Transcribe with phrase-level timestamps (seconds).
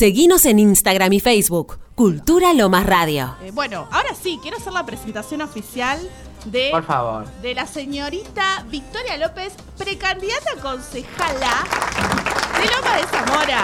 [0.00, 3.36] Seguinos en Instagram y Facebook, Cultura Lomas Radio.
[3.42, 6.00] Eh, bueno, ahora sí, quiero hacer la presentación oficial
[6.46, 7.26] de, Por favor.
[7.42, 11.66] de la señorita Victoria López, precandidata a concejala
[12.58, 13.62] de Loma de Zamora.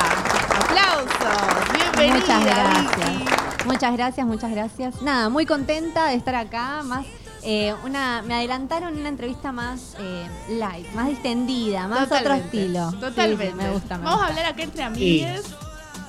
[0.60, 2.18] Aplausos, bienvenida.
[2.18, 3.18] Muchas gracias.
[3.18, 3.64] Vicky.
[3.64, 5.00] Muchas gracias, muchas gracias.
[5.00, 6.82] Nada, muy contenta de estar acá.
[6.82, 7.06] Más
[7.44, 12.90] eh, una, me adelantaron una entrevista más eh, light, más distendida, más otro Totalmente, estilo.
[12.90, 13.50] Sí, Totalmente.
[13.52, 15.42] sí, me gusta, me Vamos a hablar acá entre amigues.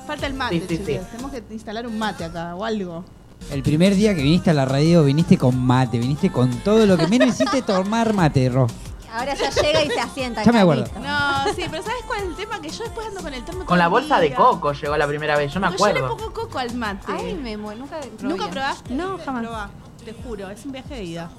[0.07, 0.99] Falta el mate, Sí, sí.
[1.11, 3.03] Tenemos que instalar un mate acá o algo.
[3.51, 6.97] El primer día que viniste a la radio viniste con mate, viniste con todo lo
[6.97, 8.67] que menos hiciste tomar mate, Ro.
[9.13, 10.43] Ahora ya llega y se asienta.
[10.43, 10.83] Ya me acuerdo.
[10.83, 10.99] listo.
[10.99, 12.59] No, sí, pero ¿sabes cuál es el tema?
[12.61, 15.37] Que yo después ando con el termo Con la bolsa de coco llegó la primera
[15.37, 16.17] vez, yo me No, Yo le acuerdo.
[16.17, 17.05] pongo coco al mate.
[17.07, 18.11] Ay, me muero, nunca probé.
[18.33, 18.93] ¿Nunca probaste?
[18.93, 19.43] No, jamás.
[19.43, 19.69] Probá,
[20.05, 21.29] te juro, es un viaje de ida.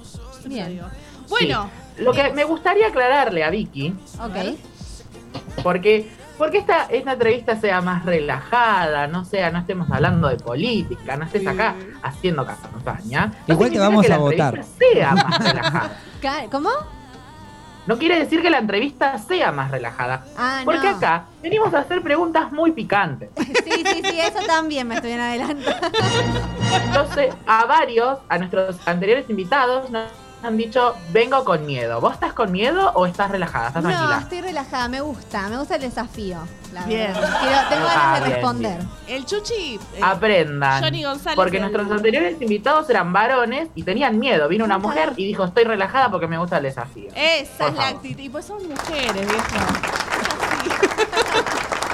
[0.45, 0.69] Bien.
[0.69, 0.85] digo.
[1.29, 2.03] Bueno, Sí.
[2.03, 4.57] Lo que me gustaría aclararle a Vicky, Ok.
[5.63, 6.09] porque,
[6.39, 11.25] porque esta, esta entrevista sea más relajada, no sea, no estemos hablando de política, no
[11.25, 13.31] estés acá haciendo campaña.
[13.45, 14.55] no Igual te vamos que a la votar.
[14.55, 15.91] entrevista sea más relajada.
[16.49, 16.69] ¿Cómo?
[17.87, 20.23] No quiere decir que la entrevista sea más relajada.
[20.37, 20.97] Ah, Porque no.
[20.97, 23.29] acá venimos a hacer preguntas muy picantes.
[23.37, 25.65] Sí, sí, sí, eso también me estoy en adelante.
[26.85, 30.03] Entonces, a varios, a nuestros anteriores invitados, nos
[30.41, 31.99] han dicho, vengo con miedo.
[32.01, 33.67] ¿Vos estás con miedo o estás relajada?
[33.67, 34.19] ¿Estás No, tranquila?
[34.21, 36.37] estoy relajada, me gusta, me gusta el desafío.
[36.73, 37.11] La Bien.
[37.13, 38.79] Quiero- tengo Ah, ganas de bien, responder.
[39.07, 39.79] el Chuchi.
[39.95, 40.83] eh, Aprendan.
[40.83, 44.47] Johnny González porque nuestros anteriores invitados eran varones y tenían miedo.
[44.47, 47.09] Vino una mujer y dijo, estoy relajada porque me gusta el desafío.
[47.15, 48.19] Esa Por es la actitud.
[48.21, 49.55] Y pues son mujeres, viejo.
[49.55, 49.59] Es
[50.59, 50.69] así.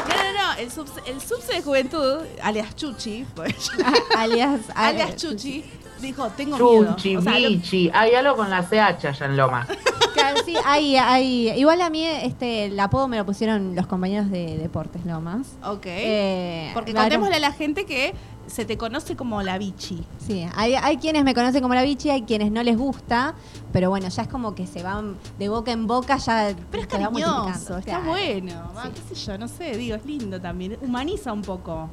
[0.09, 0.53] No, no, no.
[0.59, 3.71] El subse, el subse de juventud, alias Chuchi, pues,
[4.17, 5.63] alias, alias Chuchi,
[6.01, 6.95] dijo, tengo miedo.
[6.95, 9.67] Chuchi, O sea, lo- bichi, hay algo con la CH allá en Loma.
[10.15, 11.49] Claro, sí, hay, hay.
[11.59, 15.45] Igual a mí este, el apodo me lo pusieron los compañeros de Deportes Lomas.
[15.61, 15.81] ok.
[15.87, 18.15] Eh, Porque claro, contémosle a la gente que
[18.47, 20.05] se te conoce como la bichi.
[20.25, 23.35] Sí, hay, hay quienes me conocen como la bichi, hay quienes no les gusta,
[23.73, 26.87] pero bueno, ya es como que se van de boca en boca, ya Pero es
[26.87, 28.05] va cariñoso, está claro.
[28.05, 28.71] bueno.
[28.75, 28.89] va, Sí.
[28.95, 30.77] qué sé yo, no sé, digo, es lindo también.
[30.81, 31.89] Humaniza un poco.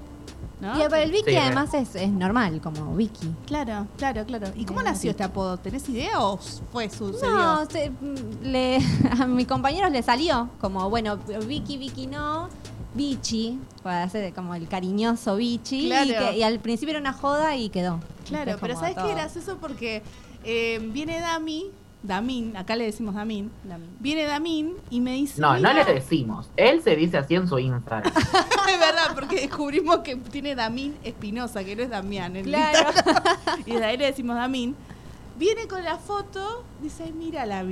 [0.62, 0.78] ¿No?
[0.78, 3.30] Y para el Vicky Sí, además es, es normal, como Vicky.
[3.46, 4.46] Claro, claro, claro.
[4.56, 5.58] ¿Y cómo Bien, nació este apodo?
[5.58, 6.38] ¿Tenés idea o
[6.72, 7.30] fue sucedió?
[7.36, 8.14] No, se- mm,
[8.44, 8.78] le,
[9.20, 12.48] a mis compañeros le salió como, bueno, Vicky, Vicky no,
[12.94, 16.10] Bichi, para hacer como el cariñoso Bichi, Claro.
[16.10, 18.00] y, que- y al principio era una joda y quedó.
[18.26, 19.08] Claro, Después pero ¿sabes todo.
[19.08, 19.14] qué?
[19.14, 20.02] Gracioso porque
[20.44, 21.70] eh, viene Dami,
[22.02, 23.52] Damín, acá le decimos Damín,
[24.00, 25.40] viene Damín y me dice...
[25.40, 26.50] No, no le decimos.
[26.56, 28.12] Él se dice así en su Instagram.
[28.16, 32.34] es verdad, porque descubrimos que tiene Damín Espinosa, que no es Damián.
[32.34, 32.88] en Claro.
[32.88, 33.62] Instagram.
[33.66, 34.74] y de ahí le decimos Damín.
[35.42, 37.66] Viene con la foto, dice, "Ay, mira la con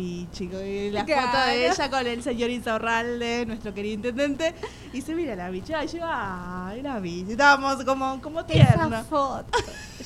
[0.92, 4.56] la foto de ella con el señor Insaurralde, nuestro querido intendente,
[4.88, 9.06] y dice, mira la bichi, ay, yo, ay, la bichi, estábamos como, como Esa tiernos.
[9.06, 9.44] foto.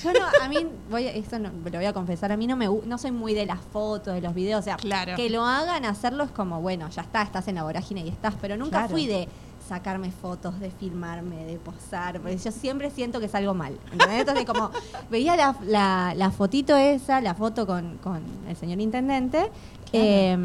[0.02, 2.66] Yo no, a mí, voy esto no, lo voy a confesar, a mí no me
[2.68, 5.16] no soy muy de las fotos, de los videos, o sea, Claro.
[5.16, 8.34] que lo hagan, hacerlo es como, bueno, ya está, estás en la vorágine y estás,
[8.42, 8.88] pero nunca Claro.
[8.90, 9.26] fui de
[9.68, 13.78] sacarme fotos, de filmarme, de posar, porque yo siempre siento que es algo mal.
[13.92, 14.20] ¿entendés?
[14.20, 14.70] Entonces, como
[15.10, 19.50] veía la, la, la fotito esa, la foto con, con el señor intendente,
[19.92, 20.36] eh,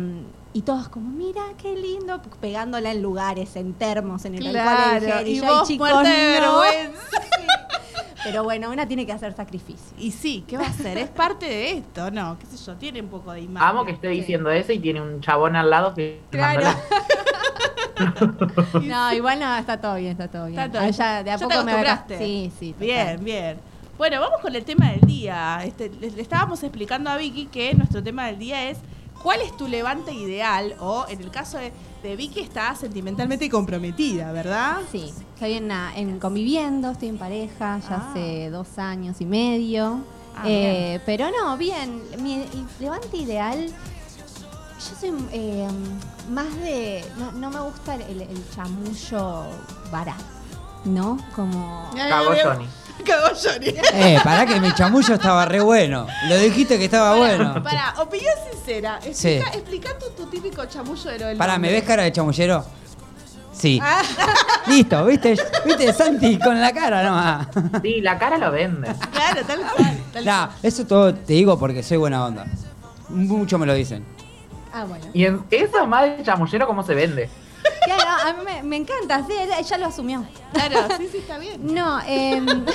[0.54, 5.28] y todos como, mira, qué lindo, pegándola en lugares, en termos, en el alcohol, Claro,
[5.28, 6.60] y yo, "Ay, vos chicos, muerta de no".
[6.60, 7.02] vergüenza.
[8.24, 9.96] Pero bueno, una tiene que hacer sacrificio.
[9.98, 10.98] Y sí, ¿qué va a hacer?
[10.98, 12.38] Es parte de esto, ¿no?
[12.38, 12.76] ¿Qué sé yo?
[12.76, 13.68] Tiene un poco de imagen.
[13.70, 16.62] Amo que esté diciendo eso y tiene un chabón al lado que Claro.
[18.84, 20.60] No, igual no, está todo bien, está todo bien.
[20.60, 21.26] Está todo Ah, bien.
[21.26, 22.18] de a Ya te poco me a- acostumbraste.
[22.18, 22.74] Sí, sí.
[22.74, 22.86] total.
[22.88, 23.58] Bien, bien.
[23.98, 25.62] Bueno, vamos con el tema del día.
[25.66, 28.78] Este, le, le estábamos explicando a Vicky que nuestro tema del día es
[29.22, 30.76] ¿cuál es tu levante ideal?
[30.80, 31.74] O en el caso de,
[32.04, 34.78] de Vicky está sentimentalmente comprometida, ¿verdad?
[34.92, 38.10] Sí, estoy en, en conviviendo, estoy en pareja ya Ah.
[38.12, 40.00] hace dos años y medio.
[40.38, 42.02] Ah, Eh, pero no, bien.
[42.22, 42.46] Mi
[42.80, 43.68] levante ideal.
[44.80, 45.68] Yo soy eh,
[46.30, 47.04] más de.
[47.18, 49.46] No, no me gusta el, el- chamullo
[49.92, 50.24] barato,
[50.86, 51.18] ¿no?
[51.36, 51.90] Como.
[51.96, 52.66] Cagó Johnny.
[53.06, 53.68] Cagó Johnny.
[53.94, 56.08] Eh, pará que mi chamullo estaba re bueno.
[56.30, 57.62] Lo dijiste que estaba bueno.
[57.64, 59.00] Para, opinión sincera.
[59.04, 59.58] Explica, Sí.
[59.58, 62.64] explica tu, tu típico chamullo de lo del Pará, ¿me ves cara de chamullero?
[63.52, 63.80] Sí.
[63.84, 64.02] Ah,
[64.68, 65.36] Listo, ¿viste?
[65.66, 66.40] ¿Viste, Santi?
[66.40, 67.48] Con la cara nomás.
[67.82, 68.88] Sí, la cara lo vende.
[69.12, 69.98] claro, tal cual.
[70.14, 72.46] Tal Nah, eso todo te digo porque soy buena onda.
[73.10, 74.06] Mucho me lo dicen.
[74.74, 75.06] Ah, bueno.
[75.14, 75.44] Y en
[75.88, 77.30] más de chamullero, ¿cómo se vende?
[77.86, 80.26] Claro, a mí me, me encanta, sí, ella, ella lo asumió.
[80.54, 81.74] Claro, sí, sí, está bien.
[81.74, 82.66] No, em,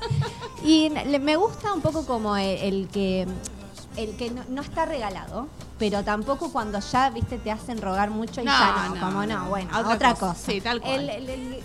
[0.64, 3.26] y me gusta un poco como el, el que
[3.96, 5.46] el que no, no está regalado,
[5.78, 9.24] pero tampoco cuando ya, viste, te hacen rogar mucho y No, ya no, no, como
[9.26, 9.48] no, no.
[9.48, 10.26] bueno, Otra otra, cosa.
[10.32, 10.50] cosa.
[10.50, 11.08] Sí, tal cual.
[11.10, 11.62] El, el-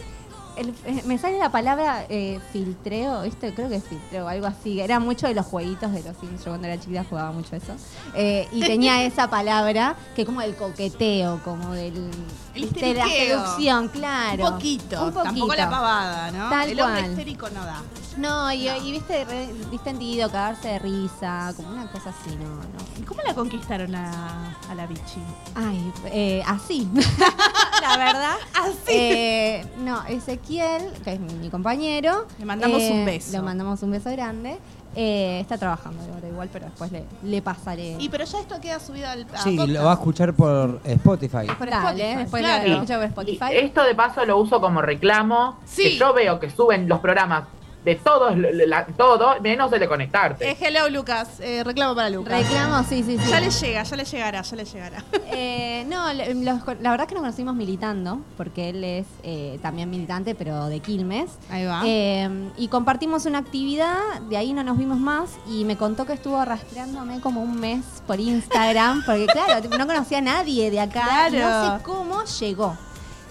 [0.60, 3.54] el- el- eh, me sale la palabra eh, filtreo, ¿viste?
[3.54, 4.80] Creo que es filtreo, algo así.
[4.80, 6.44] Era mucho de los jueguitos de los Sims.
[6.44, 7.74] Yo cuando era chiquita jugaba mucho eso.
[8.16, 12.12] Eh, y tenía esa palabra que como del coqueteo, como del.
[12.56, 14.46] El de la seducción, claro.
[14.48, 16.50] Un poquito, Un tampoco la pavada, ¿no?
[16.50, 17.12] Tal el hombre cual.
[17.12, 17.82] histérico no da.
[18.18, 23.00] No, y, y viste, re- distendido, cagarse de risa, como una cosa así, no, no.
[23.00, 25.22] ¿Y cómo la conquistaron a, a la bichi?
[25.56, 26.90] Ay, eh, así.
[27.82, 28.36] la verdad.
[28.54, 28.92] Así.
[28.92, 32.28] Eh, no, Ezequiel, que es mi, compañero.
[32.38, 33.32] Le mandamos eh, un beso.
[33.32, 34.58] Le mandamos un beso grande.
[34.96, 37.96] Eh, está trabajando ahora igual, pero después le, le pasaré.
[38.00, 39.70] Y pero ya esto queda subido al a Sí, podcast.
[39.70, 41.48] lo va a escuchar por Spotify.
[41.58, 42.68] Por Dale, Spotify, después claro.
[42.68, 43.46] lo escucho por Spotify.
[43.54, 45.60] Y esto de paso lo uso como reclamo.
[45.66, 45.84] Sí.
[45.84, 47.44] Que yo veo que suben los programas
[47.86, 50.52] de todos, la- todo, menos el de conectarte.
[50.52, 51.40] Eh, hello, Lucas.
[51.40, 52.34] Eh, reclamo para Lucas.
[52.44, 53.30] Reclamo, sí, sí, sí.
[53.30, 55.04] Ya le llega, ya le llegará, ya le llegará.
[55.32, 59.90] Eh, no, los- la verdad es que nos conocimos militando, porque él es eh, también
[59.90, 61.30] militante, pero de Quilmes.
[61.50, 61.82] Ahí va.
[61.86, 66.14] Eh, y compartimos una actividad, de ahí no nos vimos más y me contó que
[66.14, 71.30] estuvo rastreándome como un mes por Instagram, porque claro, no conocía a nadie de acá,
[71.30, 71.78] y no Claro.
[71.78, 72.76] sé cómo llegó.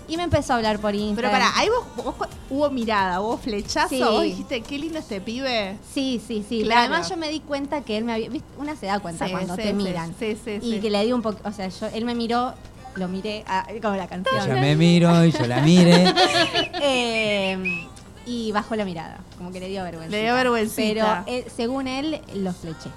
[0.09, 1.31] Y me empezó a hablar por Pero Instagram.
[1.33, 2.15] para, ahí vos,
[2.51, 4.01] hubo mirada, hubo flechazo, Sí.
[4.01, 5.77] vos dijiste, qué lindo este pibe.
[5.93, 6.63] Sí, sí, sí.
[6.63, 6.81] Claro.
[6.81, 8.31] Además yo me di cuenta que él me había...
[8.31, 8.49] ¿viste?
[8.59, 10.15] Una se da cuenta Sí, cuando sí, te sí, miran.
[10.19, 10.81] Sí, sí, Y sí.
[10.81, 11.39] que le di un poco...
[11.47, 12.55] O sea, yo, él me miró,
[12.97, 14.43] lo miré, ah, como la canción.
[14.51, 16.13] Ella me miro y yo la mire.
[16.81, 17.87] Eh,
[18.27, 20.11] y bajó la mirada, como que le dio vergüenza.
[20.17, 21.23] Le dio vergüencita.
[21.27, 22.91] Pero él- según él, lo fleché.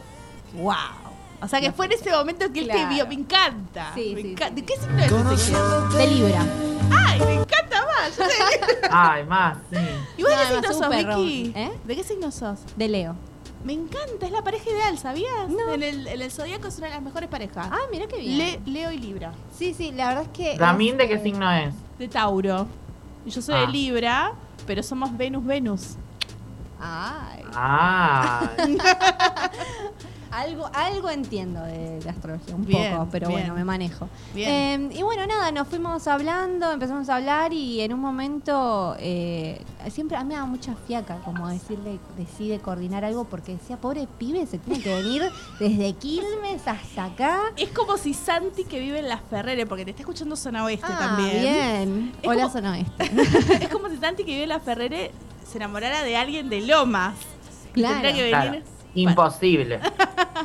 [0.56, 0.74] Wow.
[1.42, 3.08] O sea que No fue en ese momento que él te vio.
[3.08, 3.92] Me encanta.
[3.96, 4.56] Sí, Me sí, enca- sí.
[4.56, 5.94] ¿De qué signo es?
[5.94, 6.46] De Libra.
[7.08, 8.18] Ay, me encanta más.
[8.18, 8.24] Yo
[8.92, 9.78] Ay, más, sí.
[10.18, 11.72] ¿Y vos de No, qué signo sos, rom- ¿Eh?
[11.86, 12.60] ¿De qué signo sos?
[12.76, 13.16] De Leo.
[13.64, 15.50] Me encanta, es la pareja ideal, ¿sabías?
[15.50, 15.74] No.
[15.74, 17.68] En el, en el zodíaco es una de las mejores parejas.
[17.72, 18.38] Ah, mira qué bien.
[18.38, 19.34] Le- Leo y Libra.
[19.56, 20.58] Sí, sí, la verdad es que.
[20.58, 21.74] Ramín, ¿de qué eh, signo es?
[22.00, 22.68] De Tauro.
[23.26, 23.62] Y yo soy Ah.
[23.62, 24.34] de Libra,
[24.66, 25.96] pero somos Venus-Venus.
[26.80, 27.44] Ay.
[27.54, 28.50] Ah,
[30.32, 33.42] Algo, algo entiendo de, de astrología, un Bien, poco, pero bien.
[33.42, 34.08] bueno, me manejo.
[34.34, 34.92] Bien.
[34.92, 39.62] Eh, y bueno, nada, nos fuimos hablando, empezamos a hablar y en un momento eh,
[39.90, 44.08] siempre a mí me da mucha fiaca como decirle, decide coordinar algo porque decía, pobre
[44.18, 45.24] pibe, se tiene que venir
[45.60, 47.40] desde Quilmes hasta acá.
[47.58, 50.86] Es como si Santi que vive en Las Ferreres, porque te está escuchando Zona Oeste
[50.90, 51.42] Ah, también.
[51.42, 52.14] bien.
[52.22, 53.12] Es Hola, como- Zona Oeste.
[53.66, 55.12] es como si Santi que vive en Las Ferreres
[55.46, 57.16] se enamorara de alguien de Lomas.
[57.72, 58.02] Y Claro.
[58.02, 58.52] Tendría que claro.
[58.96, 59.80] Imposible.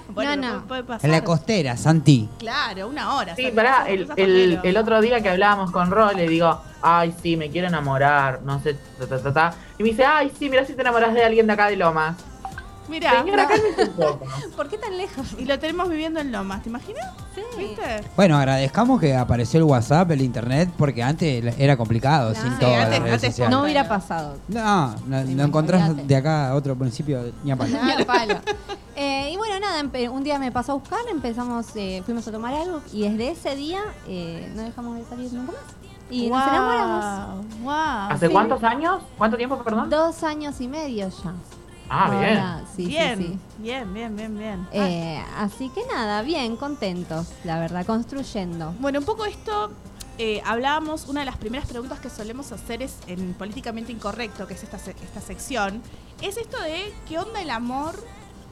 [0.08, 0.66] Bueno, No, no.
[0.66, 1.04] puede- puede pasar.
[1.04, 2.28] En la costera, Santi.
[2.38, 3.34] Claro, una hora.
[3.36, 7.14] Sí, Santi, pará, el, el, el otro día que hablábamos con Ro, le digo, ay,
[7.22, 9.54] sí, me quiero enamorar, no sé, ta, ta, ta, ta.
[9.78, 12.16] Y me dice, ay, sí, mira si te enamoras de alguien de acá de Lomas.
[12.88, 14.24] Mirá, Señora, cálmese un poco.
[14.56, 15.26] ¿Por qué tan lejos?
[15.38, 17.04] y lo tenemos viviendo en Lomas, ¿te imaginas?
[17.34, 17.40] Sí.
[17.58, 18.04] ¿Viste?
[18.16, 22.46] Bueno, agradezcamos que apareció el WhatsApp, el internet, porque antes era complicado Claro.
[22.48, 23.50] sin Sí, todas antes- las redes antes sociales.
[23.56, 24.36] No hubiera pasado.
[24.48, 27.76] No, no, Sí, no encontrás de acá a otro principio ni a palo.
[27.82, 28.34] Ni al palo.
[28.94, 32.54] Eh, y bueno, nada, un día me pasó a buscar, empezamos, eh, fuimos a tomar
[32.54, 35.60] algo y desde ese día eh, no dejamos de salir nunca más.
[36.08, 37.44] Y nos enamoramos.
[37.62, 37.72] Wow.
[38.10, 38.32] ¿Hace Sí.
[38.32, 39.02] cuántos años?
[39.18, 39.90] ¿Cuánto tiempo, perdón?
[39.90, 41.32] Dos años y medio ya.
[41.88, 42.38] Ah, bien.
[42.38, 43.38] Ahora, sí, sí, bien, sí.
[43.58, 44.68] bien, bien, bien, bien.
[44.72, 48.74] Eh, así que nada, bien, contentos, la verdad, construyendo.
[48.80, 49.70] Bueno, un poco esto,
[50.18, 54.54] eh, hablábamos, una de las primeras preguntas que solemos hacer es en Políticamente Incorrecto, que
[54.54, 55.82] es esta, esta sección,
[56.22, 57.94] es esto de qué onda el amor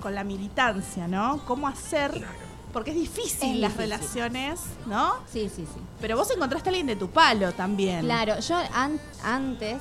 [0.01, 1.45] con la militancia, ¿no?
[1.47, 2.25] ¿Cómo hacer?
[2.75, 3.79] Porque es difícil Es las difícil.
[3.79, 5.15] relaciones, ¿no?
[5.33, 5.81] Sí, sí, sí.
[6.01, 8.01] Pero vos encontraste a alguien de tu palo también.
[8.05, 9.79] Claro, yo an- antes,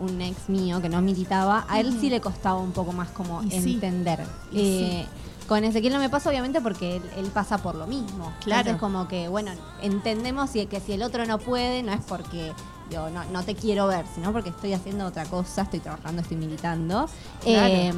[0.00, 3.42] un ex mío que no militaba, a él sí le costaba un poco más como
[3.44, 3.74] Y sí.
[3.74, 4.18] entender.
[4.50, 5.06] Y Eh,
[5.46, 8.32] Con Ezequiel no me pasa obviamente porque él, él pasa por lo mismo.
[8.42, 8.60] Claro.
[8.60, 9.50] Entonces como que, bueno,
[9.82, 12.52] entendemos si- que si el otro no puede, no es porque
[12.90, 16.38] yo no, no te quiero ver, sino porque estoy haciendo otra cosa, estoy trabajando, estoy
[16.38, 17.06] militando.
[17.42, 17.74] Claro.
[17.74, 17.92] Eh,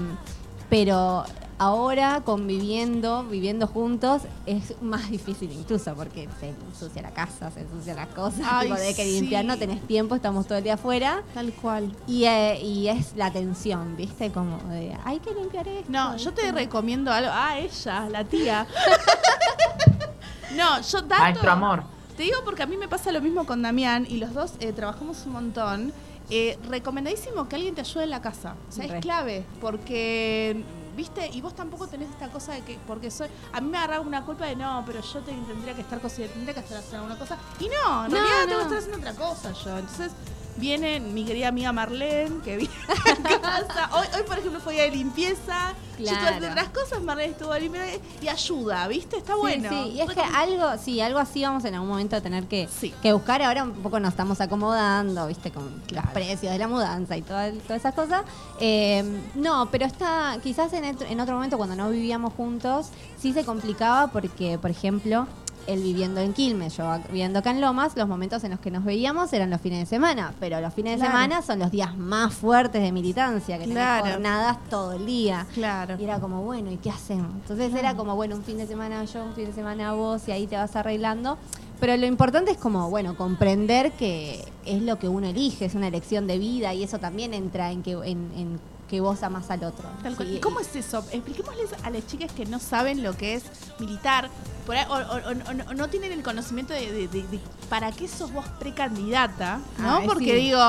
[0.71, 1.25] pero
[1.59, 7.95] ahora conviviendo, viviendo juntos, es más difícil incluso porque se ensucia la casa, se ensucia
[7.95, 9.21] las cosas, Ay, tipo, de que sí.
[9.21, 11.23] limpiar, no tenés tiempo, estamos todo el día afuera.
[11.35, 11.95] Tal cual.
[12.07, 14.31] Y, eh, y es la tensión, ¿viste?
[14.31, 15.91] Como de, hay que limpiar esto.
[15.91, 17.31] No, yo te recomiendo algo.
[17.33, 18.67] Ah, ella, la tía.
[20.57, 21.23] no, yo dato.
[21.23, 21.83] Maestro amor.
[22.17, 24.73] Te digo porque a mí me pasa lo mismo con Damián y los dos eh,
[24.73, 25.93] trabajamos un montón.
[26.31, 28.55] Eh, recomendadísimo que alguien te ayude en la casa.
[28.69, 28.99] O sea, Re.
[28.99, 30.63] es clave porque,
[30.95, 34.05] viste, y vos tampoco tenés esta cosa de que, porque soy, a mí me agarraba
[34.05, 36.99] una culpa de no, pero yo te- tendría que estar cocinando, tendría que estar haciendo
[36.99, 37.37] alguna cosa.
[37.61, 38.61] Y no, en No, realidad tengo que no.
[38.63, 39.79] estar haciendo otra cosa yo.
[39.79, 40.13] Entonces,
[40.57, 43.91] viene mi querida amiga Marlene, que viene a casa.
[43.95, 45.75] Hoy, hoy, por ejemplo, fue día de limpieza.
[45.99, 46.47] Yo estuve Claro.
[46.51, 47.89] otras cosas, Marlene estuvo limpiando
[48.21, 49.17] y ayuda, ¿viste?
[49.17, 49.69] Está bueno.
[49.69, 52.69] Sí, y es que algo, sí, algo así vamos en algún momento a tener que,
[52.69, 52.93] Sí.
[53.01, 53.41] que buscar.
[53.43, 57.53] Ahora un poco nos estamos acomodando, viste, con los precios de la mudanza y toda-
[57.53, 58.23] todas esas cosas.
[58.59, 59.05] Eh,
[59.37, 64.09] no, pero está, quizás en, en otro momento cuando no vivíamos juntos, sí se complicaba
[64.09, 65.29] porque, por ejemplo,
[65.67, 68.85] él viviendo en Quilmes, yo viviendo acá en Lomas, los momentos en los que nos
[68.85, 72.35] veíamos eran los fines de semana, pero los fines de semana son los días más
[72.35, 74.03] fuertes de militancia, que Claro.
[74.03, 75.47] tenés jornadas todo el día.
[75.55, 75.97] Claro.
[75.99, 77.31] Y era como, bueno, ¿y qué hacemos?
[77.35, 80.33] Entonces era como, bueno, un fin de semana yo, un fin de semana vos, y
[80.33, 81.39] ahí te vas arreglando.
[81.81, 85.89] Pero lo importante es como, bueno, comprender que es lo que uno elige, es una
[85.89, 88.61] elección de vida y eso también entra en que, en, en
[88.95, 89.89] que vos amas al otro.
[90.03, 90.29] Tal cual.
[90.29, 91.05] Sí, ¿Y cómo es eso?
[91.13, 93.43] Expliquémosles a las chicas que no saben lo que es
[93.79, 94.31] militar,
[94.67, 97.91] por ahí- o, o- o- o no tienen el conocimiento de, de- de- de para
[97.93, 100.03] qué sos vos precandidata, ¿no?
[100.05, 100.45] Porque sí.
[100.47, 100.61] digo,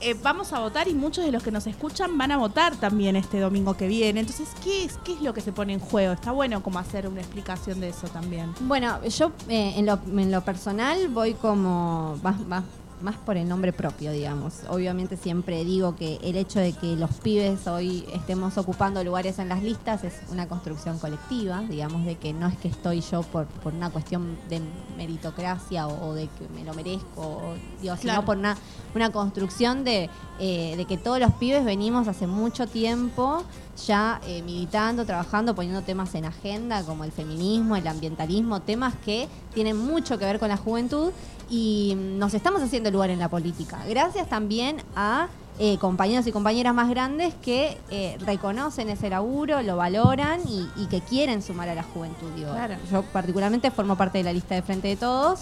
[0.00, 3.16] eh, vamos a votar y muchos de los que nos escuchan van a votar también
[3.16, 4.20] este domingo que viene.
[4.20, 6.12] Entonces, ¿qué es, qué es lo que se pone en juego?
[6.12, 8.54] Está bueno como hacer una explicación de eso también.
[8.60, 12.62] Bueno, yo eh, en, lo, en lo personal voy como más, más,
[13.00, 14.54] más por el nombre propio, digamos.
[14.68, 19.48] Obviamente siempre digo que el hecho de que los pibes hoy estemos ocupando lugares en
[19.48, 23.46] las listas es una construcción colectiva, digamos, de que no es que estoy yo por,
[23.46, 24.60] por una cuestión de
[24.96, 28.00] meritocracia o, o de que me lo merezco, o, digo, Claro.
[28.00, 28.56] sino por una,
[28.94, 33.42] una construcción de, eh, de que todos los pibes venimos hace mucho tiempo
[33.86, 39.28] ya eh, militando, trabajando, poniendo temas en agenda como el feminismo, el ambientalismo, temas que
[39.54, 41.12] tienen mucho que ver con la juventud
[41.48, 43.78] y mm, nos estamos haciendo lugar en la política.
[43.88, 45.28] Gracias también a
[45.60, 50.86] eh, compañeros y compañeras más grandes que eh, reconocen ese laburo, lo valoran y, y
[50.86, 52.30] que quieren sumar a la juventud.
[52.36, 52.52] digo.
[52.52, 52.76] Claro.
[52.90, 55.40] Yo particularmente formo parte de la lista de Frente de Todos.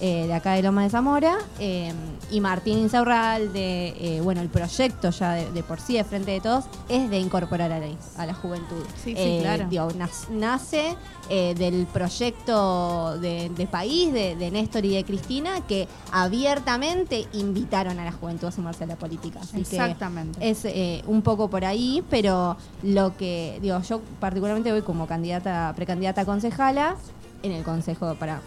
[0.00, 1.92] Eh, de acá de Loma de Zamora eh,
[2.30, 6.40] y Martín Insaurral de bueno el proyecto ya de, de por sí de Frente de
[6.40, 7.86] Todos es de incorporar a la,
[8.16, 9.66] a la juventud Sí, sí, Eh, claro.
[9.68, 9.88] digo,
[10.30, 10.96] nace
[11.30, 17.98] eh, del proyecto de, de país de, de Néstor y de Cristina que abiertamente invitaron
[17.98, 19.40] a la juventud a sumarse a la política.
[19.42, 20.38] Así que Exactamente.
[20.48, 25.72] es eh, un poco por ahí, pero lo que, digo, yo particularmente voy como candidata,
[25.76, 26.96] precandidata a concejala
[27.42, 28.40] en el consejo para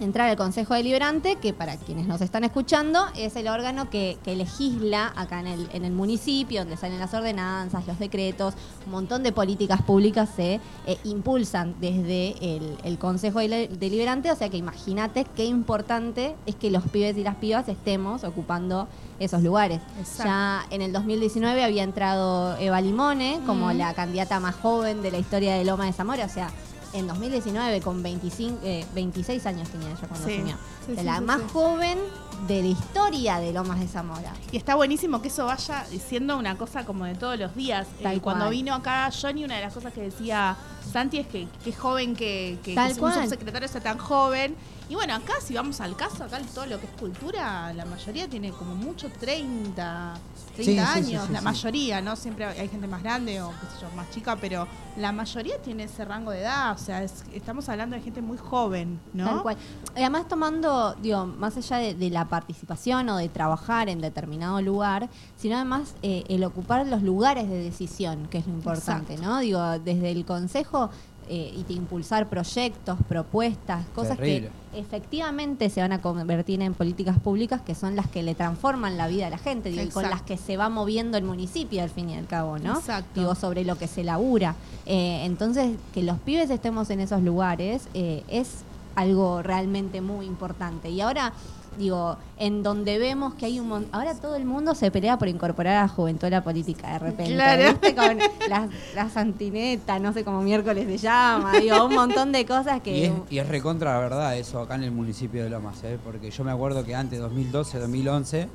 [0.00, 4.34] entrar al Consejo Deliberante, que para quienes nos están escuchando, es el órgano que, que
[4.36, 8.54] legisla acá en el, en el municipio, donde salen las ordenanzas, los decretos,
[8.86, 14.48] un montón de políticas públicas se eh, impulsan desde el, el Consejo Deliberante, o sea
[14.48, 18.88] que imagínate qué importante es que los pibes y las pibas estemos ocupando
[19.18, 19.80] esos lugares.
[19.98, 20.24] Exacto.
[20.24, 23.76] Ya en el 2019 había entrado Eva Limone como Mm.
[23.76, 26.50] la candidata más joven de la historia de Loma de Zamora, o sea,
[26.92, 30.34] en 2019 con 25, eh, 26 años tenía ella cuando Sí.
[30.34, 30.56] asumió.
[30.96, 31.98] Sí, la sí, más joven
[32.46, 34.32] de la historia de Lomas de Zamora.
[34.50, 37.86] Y está buenísimo que eso vaya siendo una cosa como de todos los días.
[38.02, 38.50] Tal Eh, cuando cual.
[38.52, 40.56] vino acá Johnny, una de las cosas que decía
[40.90, 43.14] Santi es que qué joven que, que, Tal que un cual.
[43.14, 44.56] subsecretario sea tan joven.
[44.88, 48.26] Y bueno, acá si vamos al caso, acá todo lo que es cultura, la mayoría
[48.28, 50.14] tiene como mucho 30,
[50.56, 52.16] 30 Sí, sí, sí, años, sí, la mayoría, ¿no?
[52.16, 54.66] Siempre hay gente más grande o qué sé yo, más chica, pero
[54.96, 56.72] la mayoría tiene ese rango de edad.
[56.72, 59.26] O sea, es- estamos hablando de gente muy joven, ¿no?
[59.26, 59.56] Tal cual.
[59.94, 65.08] Además, tomando, digo, más allá de, de la participación o de trabajar en determinado lugar,
[65.36, 69.40] sino además eh, el ocupar los lugares de decisión, que es lo importante, ¿no?
[69.40, 70.90] Digo, desde el consejo
[71.32, 74.50] eh, y de impulsar proyectos, propuestas, cosas Terrible.
[74.72, 78.96] que efectivamente se van a convertir en políticas públicas que son las que le transforman
[78.96, 81.84] la vida a la gente, digo, y con las que se va moviendo el municipio
[81.84, 82.78] al fin y al cabo, ¿no?
[82.78, 83.20] Exacto.
[83.20, 84.56] Digo, sobre lo que se labura.
[84.86, 90.90] Eh, entonces, que los pibes estemos en esos lugares eh, es algo realmente muy importante.
[90.90, 91.32] Y ahora,
[91.78, 93.94] digo, en donde vemos que hay un montón...
[93.94, 96.98] Ahora todo el mundo se pelea por incorporar a la juventud a la política de
[96.98, 97.34] repente.
[97.34, 97.62] Claro.
[97.70, 97.94] ¿viste?
[97.94, 98.18] Con
[98.48, 102.98] las, las antinetas, no sé cómo miércoles se llama, digo, un montón de cosas que...
[102.98, 105.98] Y es, y es recontra la verdad eso acá en el municipio de Lomas, ¿eh?
[106.02, 108.48] porque yo me acuerdo que antes, 2012, 2011,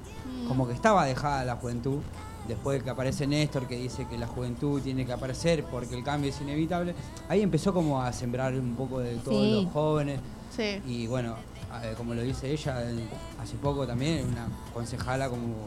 [0.48, 2.00] como que estaba dejada la juventud.
[2.48, 6.04] Después de que aparece Néstor, que dice que la juventud tiene que aparecer porque el
[6.04, 6.94] cambio es inevitable,
[7.28, 9.64] ahí empezó como a sembrar un poco de todos Sí.
[9.64, 10.20] los jóvenes.
[10.56, 10.82] Sí.
[10.88, 11.36] Y bueno,
[11.98, 12.78] como lo dice ella,
[13.42, 15.66] hace poco también, una concejala como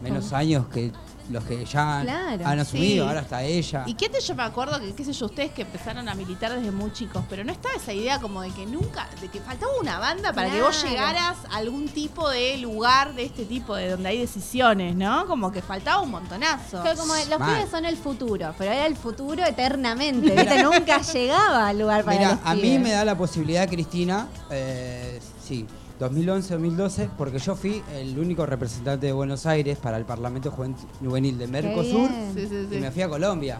[0.00, 0.92] menos años que
[1.28, 3.08] los que ya han- Claro, han asumido, sí.
[3.08, 3.82] ahora está ella.
[3.86, 6.70] Y que yo me acuerdo que, qué sé yo, ustedes que empezaron a militar desde
[6.70, 9.98] muy chicos, pero no estaba esa idea como de que nunca, de que faltaba una
[9.98, 14.08] banda para que vos llegaras a algún tipo de lugar de este tipo, de donde
[14.10, 15.26] hay decisiones, ¿no?
[15.26, 16.80] Como que faltaba un montonazo.
[16.82, 17.56] Fue como los Mal.
[17.56, 20.30] pibes son el futuro, pero era el futuro eternamente.
[20.32, 20.62] ¿viste?
[20.62, 25.20] Nunca llegaba al lugar para Mira, los a mí me da la posibilidad, Cristina, eh,
[25.42, 25.66] sí,
[26.00, 30.52] 2011-2012, porque yo fui el único representante de Buenos Aires para el Parlamento
[31.00, 32.32] Juvenil de Mercosur bien.
[32.34, 32.76] Sí, sí, sí.
[32.76, 33.58] y me fui a Colombia.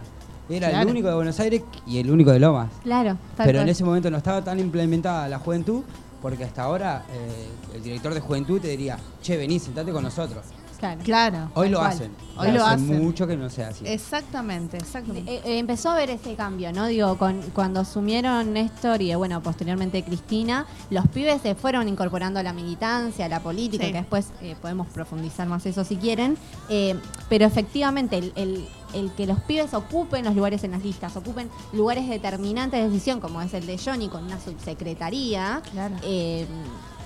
[0.49, 0.83] Era Claro.
[0.85, 2.69] el único de Buenos Aires y el único de Lomas.
[2.83, 5.81] Claro, Pero en ese momento no estaba tan implementada la juventud,
[6.21, 10.43] porque hasta ahora eh, el director de juventud te diría, che, vení, sentate con nosotros.
[10.77, 11.01] Claro.
[11.03, 11.51] Claro.
[11.55, 11.91] Hoy lo cual.
[11.91, 12.11] hacen.
[12.37, 13.03] Hoy lo hace hacen.
[13.03, 13.91] mucho que no se hace.
[13.91, 15.33] Exactamente, exactamente.
[15.33, 16.85] Eh, eh, empezó a ver ese cambio, ¿no?
[16.87, 22.43] Digo, con, cuando asumieron Néstor y, bueno, posteriormente Cristina, los pibes se fueron incorporando a
[22.43, 23.91] la militancia, a la política, Sí.
[23.91, 26.37] que después eh, podemos profundizar más eso si quieren.
[26.69, 26.95] Eh,
[27.29, 31.49] pero efectivamente, el, el- el que los pibes ocupen los lugares en las listas, ocupen
[31.73, 35.95] lugares determinantes de decisión, como es el de Johnny con una subsecretaría, Claro.
[36.03, 36.47] eh,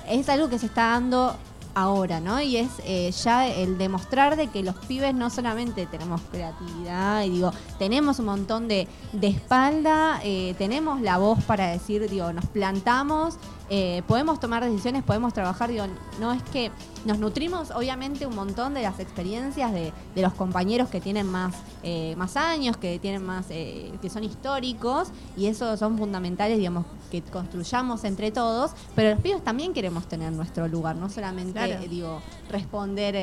[0.08, 1.36] es algo que se está dando
[1.76, 2.42] ahora, ¿no?
[2.42, 7.30] Y es eh, ya el demostrar de que los pibes no solamente tenemos creatividad y
[7.30, 12.46] digo, tenemos un montón de, de espalda, eh, tenemos la voz para decir, digo, nos
[12.46, 13.38] plantamos,
[13.74, 15.86] eh, podemos tomar decisiones, podemos trabajar, digo,
[16.20, 16.72] no es que
[17.06, 21.56] nos nutrimos obviamente un montón de las experiencias de, de los compañeros que tienen más,
[21.82, 26.86] eh, más años, que tienen más, eh, que son históricos, y eso son fundamentales, digamos,
[27.10, 31.80] que construyamos entre todos, pero los pibes también queremos tener nuestro lugar, no solamente, Claro.
[31.90, 33.16] digo, responder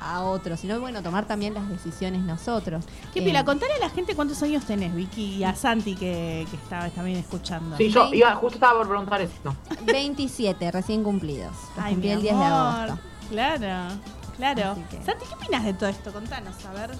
[0.00, 2.84] a otros, sino, bueno, tomar también las decisiones nosotros.
[3.12, 3.44] ¿Qué Eh, pila?
[3.44, 7.18] Contale a la gente cuántos años tenés, Vicky, y a Santi que, que estaba también
[7.18, 7.76] escuchando.
[7.76, 9.54] Sí, yo iba, justo estaba por preguntar esto.
[9.84, 11.52] 27 recién cumplidos.
[11.76, 12.98] Ay, cumplí mi el 10 de agosto.
[13.30, 13.94] Claro,
[14.36, 14.76] claro.
[14.90, 16.12] Que- Santi, ¿qué opinas de todo esto?
[16.12, 16.90] Contanos, a ver.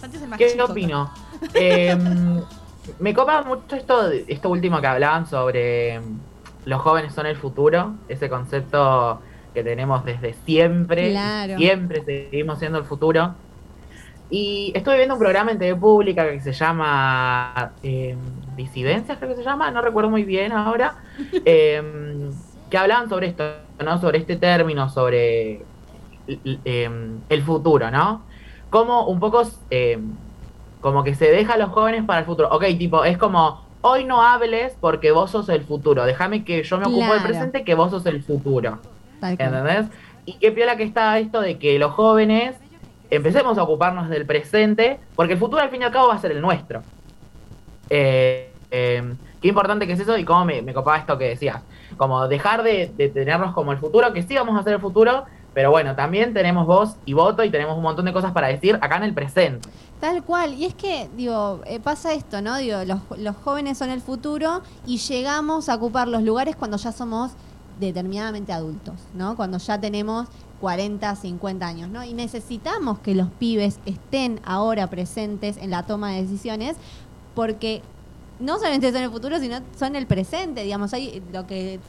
[0.00, 0.64] Santi es el más ¿Qué chico.
[0.64, 1.10] opino?
[1.54, 1.96] Eh,
[2.98, 6.18] me copa mucho esto, esto último que hablaban sobre mm,
[6.64, 9.20] los jóvenes son el futuro, ese concepto
[9.52, 11.56] que tenemos desde siempre, Claro.
[11.56, 13.34] siempre seguimos siendo el futuro.
[14.30, 18.16] Y estuve viendo un programa en TV pública que se llama eh,
[18.56, 20.98] Disidencias, creo que se llama, no recuerdo muy bien ahora,
[21.44, 21.82] eh,
[22.70, 23.44] que hablaban sobre esto,
[23.84, 24.00] ¿no?
[24.00, 25.62] Sobre este término, sobre
[26.28, 26.90] eh,
[27.28, 28.22] el futuro, ¿no?
[28.70, 29.98] Como un poco, eh,
[30.80, 32.48] como que se deja a los jóvenes para el futuro.
[32.52, 36.78] Ok, tipo, es como, hoy no hables porque vos sos el futuro, déjame que yo
[36.78, 38.78] me ocupo del presente, que vos sos el futuro.
[39.22, 39.86] ¿Entendés?
[40.26, 42.56] Y qué piola que está esto de que los jóvenes
[43.10, 46.18] empecemos a ocuparnos del presente, porque el futuro al fin y al cabo va a
[46.18, 46.82] ser el nuestro.
[47.88, 51.62] Eh, eh, qué importante que es eso y cómo me, me copaba esto que decías.
[51.96, 55.24] Como dejar de, de tenernos como el futuro, que sí vamos a ser el futuro,
[55.52, 58.78] pero bueno, también tenemos voz y voto y tenemos un montón de cosas para decir
[58.80, 59.68] acá en el presente.
[59.98, 62.56] Tal cual, y es que, digo, eh, pasa esto, ¿no?
[62.56, 66.92] Digo, los, los jóvenes son el futuro y llegamos a ocupar los lugares cuando ya
[66.92, 67.32] somos
[67.80, 69.36] determinadamente adultos, ¿no?
[69.36, 70.28] Cuando ya tenemos
[70.60, 72.04] 40, 50 años, ¿no?
[72.04, 76.76] Y necesitamos que los pibes estén ahora presentes en la toma de decisiones
[77.34, 77.82] porque
[78.38, 81.80] no solamente son el futuro, sino son el presente, digamos, hay lo que,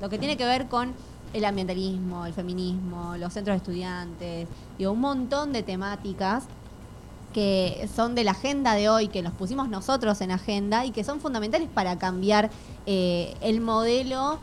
[0.00, 0.92] lo que tiene que ver con
[1.32, 6.44] el ambientalismo, el feminismo, los centros de estudiantes, digo, un montón de temáticas
[7.32, 11.04] que son de la agenda de hoy, que los pusimos nosotros en agenda y que
[11.04, 12.50] son fundamentales para cambiar
[12.86, 14.38] eh, el modelo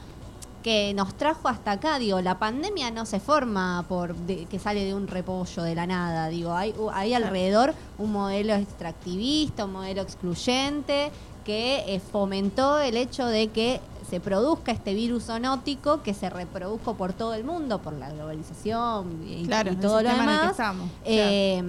[0.66, 2.00] que nos trajo hasta acá.
[2.00, 5.86] Digo, la pandemia no se forma por de- que sale de un repollo de la
[5.86, 6.28] nada.
[6.30, 11.12] Digo, hay, hay alrededor un modelo extractivista, un modelo excluyente
[11.44, 16.96] que eh, fomentó el hecho de que se produzca este virus zoonótico que se reprodujo
[16.96, 20.50] por todo el mundo, por la globalización y, Claro, y todo lo demás.
[20.50, 20.90] estamos.
[21.04, 21.62] Eh,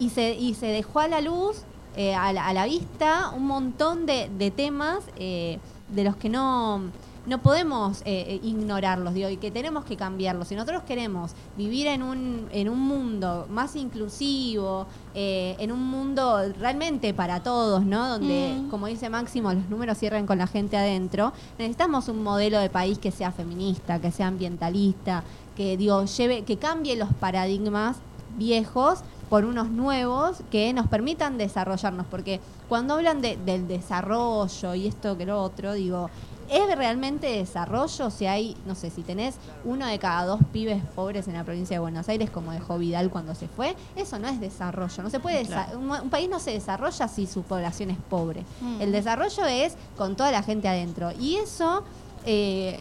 [0.00, 1.58] y, se, y se dejó a la luz,
[1.94, 6.82] eh, a, la, a la vista, un montón de, de temas de los que no,
[7.26, 10.48] no podemos eh, eh, ignorarlos, digo, y que tenemos que cambiarlos.
[10.48, 16.40] Si nosotros queremos vivir en un, en un mundo más inclusivo, eh, en un mundo
[16.58, 18.08] realmente para todos, ¿no?
[18.08, 18.70] Donde, Mm.
[18.70, 22.98] como dice Máximo, los números cierran con la gente adentro, necesitamos un modelo de país
[22.98, 25.22] que sea feminista, que sea ambientalista,
[25.56, 27.98] que digo, lleve, que cambie los paradigmas
[28.38, 32.06] viejos por unos nuevos que nos permitan desarrollarnos.
[32.10, 36.10] Porque cuando hablan de- del desarrollo y esto que lo otro, digo,
[36.50, 41.28] ¿es realmente desarrollo si hay, no sé, si tenés uno de cada dos pibes pobres
[41.28, 43.76] en la provincia de Buenos Aires, como dejó Vidal cuando se fue?
[43.96, 45.02] Eso no es desarrollo.
[45.02, 45.78] No se puede Claro.
[45.78, 48.44] un, un país no se desarrolla si su población es pobre.
[48.60, 48.80] Mm.
[48.80, 51.10] El desarrollo es con toda la gente adentro.
[51.18, 51.84] Y eso
[52.26, 52.78] eh,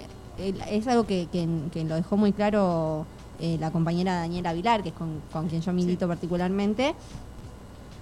[0.70, 3.06] es algo que, que- que lo dejó muy claro
[3.40, 6.96] eh, la compañera Daniela Vilar, que es con, con quien yo milito particularmente.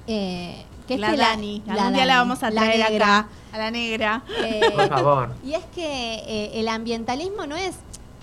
[0.08, 1.62] Eh, que es la que Dani.
[1.66, 3.18] la Algún día la vamos a la traer negra.
[3.20, 3.30] acá.
[3.54, 4.24] A la negra.
[4.44, 5.30] Eh, Por favor.
[5.46, 7.76] y es que eh, el ambientalismo no es,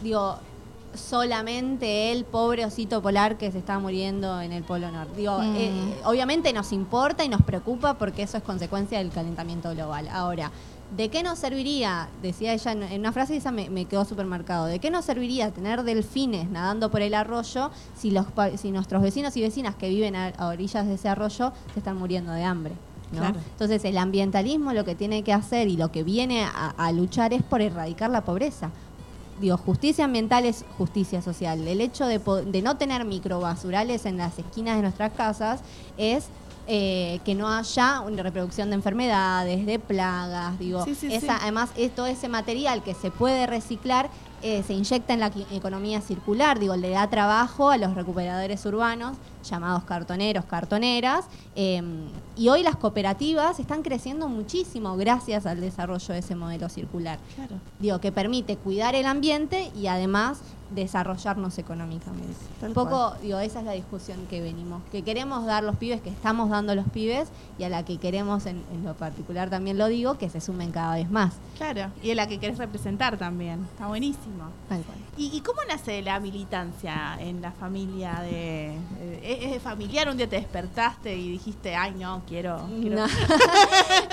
[0.03, 0.39] digo,
[0.95, 5.13] solamente el pobre osito polar que se está muriendo en el Polo Norte.
[5.17, 5.57] Digo, Mm.
[5.57, 10.09] eh, obviamente nos importa y nos preocupa porque eso es consecuencia del calentamiento global.
[10.09, 10.51] Ahora,
[10.97, 12.09] ¿de qué nos serviría?
[12.23, 14.67] Decía ella en, una frase y esa me, me quedó supermercado.
[14.67, 19.37] ¿De qué nos serviría tener delfines nadando por el arroyo si, los, si nuestros vecinos
[19.37, 22.75] y vecinas que viven a, a orillas de ese arroyo se están muriendo de hambre?
[23.13, 23.21] ¿no?
[23.21, 23.39] Claro.
[23.53, 27.33] Entonces el ambientalismo lo que tiene que hacer y lo que viene a, a luchar
[27.33, 28.71] es por erradicar la pobreza.
[29.41, 31.67] Digo, justicia ambiental es justicia social.
[31.67, 35.61] El hecho de no tener microbasurales en las esquinas de nuestras casas
[35.97, 36.29] es
[36.67, 40.59] eh, que no haya una reproducción de enfermedades, de plagas.
[40.59, 41.39] Digo, Sí, sí, esa, sí.
[41.43, 44.09] además todo ese material que se puede reciclar
[44.43, 46.59] eh, se inyecta en la economía circular.
[46.59, 51.25] Digo, le da trabajo a los recuperadores urbanos llamados cartoneros, cartoneras.
[51.57, 51.83] eh,
[52.37, 57.57] y hoy las cooperativas están creciendo muchísimo gracias al desarrollo de ese modelo circular Claro.
[57.79, 60.41] digo, que permite cuidar el ambiente y además
[60.75, 62.35] desarrollarnos económicamente.
[62.61, 66.01] Tal Un poco, digo, esa es la discusión que venimos, que queremos dar los pibes,
[66.01, 69.79] que estamos dando los pibes y a la que queremos, en, en lo particular también
[69.79, 71.35] lo digo, que se sumen cada vez más.
[71.57, 71.91] Claro.
[72.03, 73.65] Y es la que querés representar también.
[73.73, 74.51] Está buenísimo.
[74.69, 74.99] Tal cual.
[75.17, 78.75] ¿Y, y cómo nace la militancia en la familia de...
[79.01, 80.09] eh, ¿Es, familiar?
[80.09, 82.61] Un día te despertaste y dijiste, ay, no, quiero...
[82.81, 82.97] quiero...
[82.97, 83.07] No.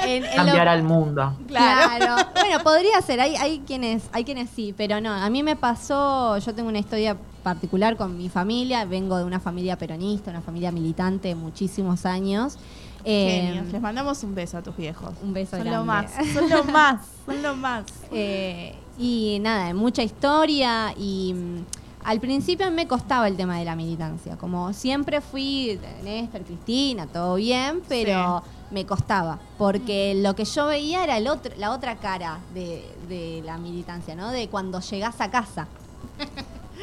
[0.03, 1.33] En- en lo- Cambiar al mundo.
[1.47, 1.95] Claro.
[1.97, 2.29] Claro.
[2.33, 3.19] Bueno, podría ser.
[3.21, 5.11] Hay, hay quienes, hay quienes sí, pero no.
[5.11, 6.37] A mí me pasó.
[6.39, 8.85] Yo tengo una historia particular con mi familia.
[8.85, 12.57] Vengo de una familia peronista, una familia militante de muchísimos años.
[13.03, 13.71] Eh, Genios.
[13.71, 15.13] Les mandamos un beso a tus viejos.
[15.23, 15.77] un beso Son grande.
[15.79, 17.85] lo más, son lo más, son lo más.
[18.11, 21.57] Eh, y nada, mucha historia y mm,
[22.03, 24.37] al principio me costaba el tema de la militancia.
[24.37, 29.39] Como siempre fui Néstor, Cristina, todo bien, pero me costaba.
[29.57, 34.15] Porque lo que yo veía era el otro, la otra cara de, de la militancia,
[34.15, 34.29] ¿no?
[34.29, 35.67] De cuando llegás a casa.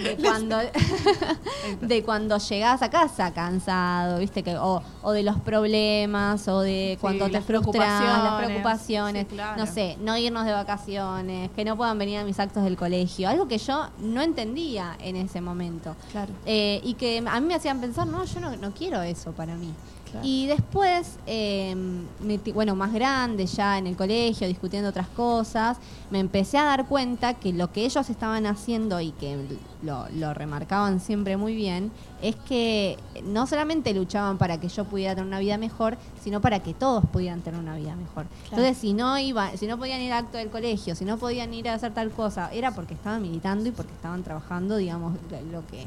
[0.02, 0.56] De cuando,
[1.80, 6.96] de cuando llegás a casa cansado, viste que o, o de los problemas o de
[7.00, 8.46] cuando te las frustras, las preocupaciones.
[8.46, 9.58] preocupaciones, Sí, claro.
[9.58, 13.28] no sé, no irnos de vacaciones, que no puedan venir a mis actos del colegio,
[13.28, 15.96] algo que yo no entendía en ese momento.
[16.12, 16.32] Claro.
[16.46, 19.56] Eh, y que a mí me hacían pensar, no, yo no, no quiero eso para
[19.56, 19.72] mí.
[20.10, 20.26] Claro.
[20.26, 21.74] Y después, eh,
[22.20, 25.78] me bueno, más grande, ya en el colegio, discutiendo otras cosas,
[26.10, 29.36] me empecé a dar cuenta que lo que ellos estaban haciendo y que
[29.82, 31.92] lo, lo remarcaban siempre muy bien,
[32.22, 36.60] es que no solamente luchaban para que yo pudiera tener una vida mejor, sino para
[36.60, 38.26] que todos pudieran tener una vida mejor.
[38.44, 41.52] Entonces, si no iba, si no podían ir al acto del colegio, si no podían
[41.54, 45.14] ir a hacer tal cosa, era porque estaban militando y porque estaban trabajando, digamos,
[45.52, 45.86] lo que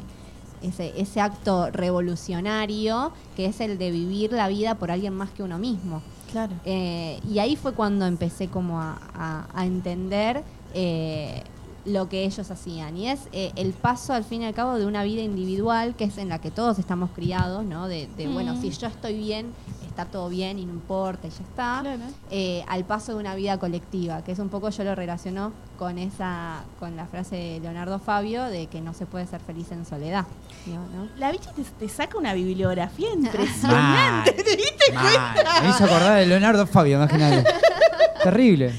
[0.62, 5.44] ese, ese acto revolucionario que es el de vivir la vida por alguien más que
[5.44, 6.02] uno mismo.
[6.32, 6.54] Claro.
[6.66, 10.44] Eh, y ahí fue cuando empecé como a, a- a entender
[10.74, 11.44] eh,
[11.86, 12.96] lo que ellos hacían.
[12.96, 16.06] Y es eh, el paso al fin y al cabo de una vida individual, que
[16.06, 17.88] es en la que todos estamos criados, ¿no?
[17.88, 18.62] De, de, bueno, Mm.
[18.62, 19.48] si yo estoy bien,
[19.92, 21.80] está todo bien y no importa y ya está.
[21.82, 22.02] Claro.
[22.32, 25.98] Eh, al paso de una vida colectiva, que es un poco yo lo relaciono con
[25.98, 29.86] esa, con la frase de Leonardo Fabio de que no se puede ser feliz en
[29.86, 30.26] soledad.
[30.68, 31.08] ¿no?
[31.18, 33.18] La bicha te, te saca una bibliografía Mal.
[33.26, 34.32] impresionante.
[34.32, 35.36] ¿Te diste Mal.
[35.64, 37.44] Me hizo acordar de Leonardo Fabio, imagínate.
[38.24, 38.74] Terrible.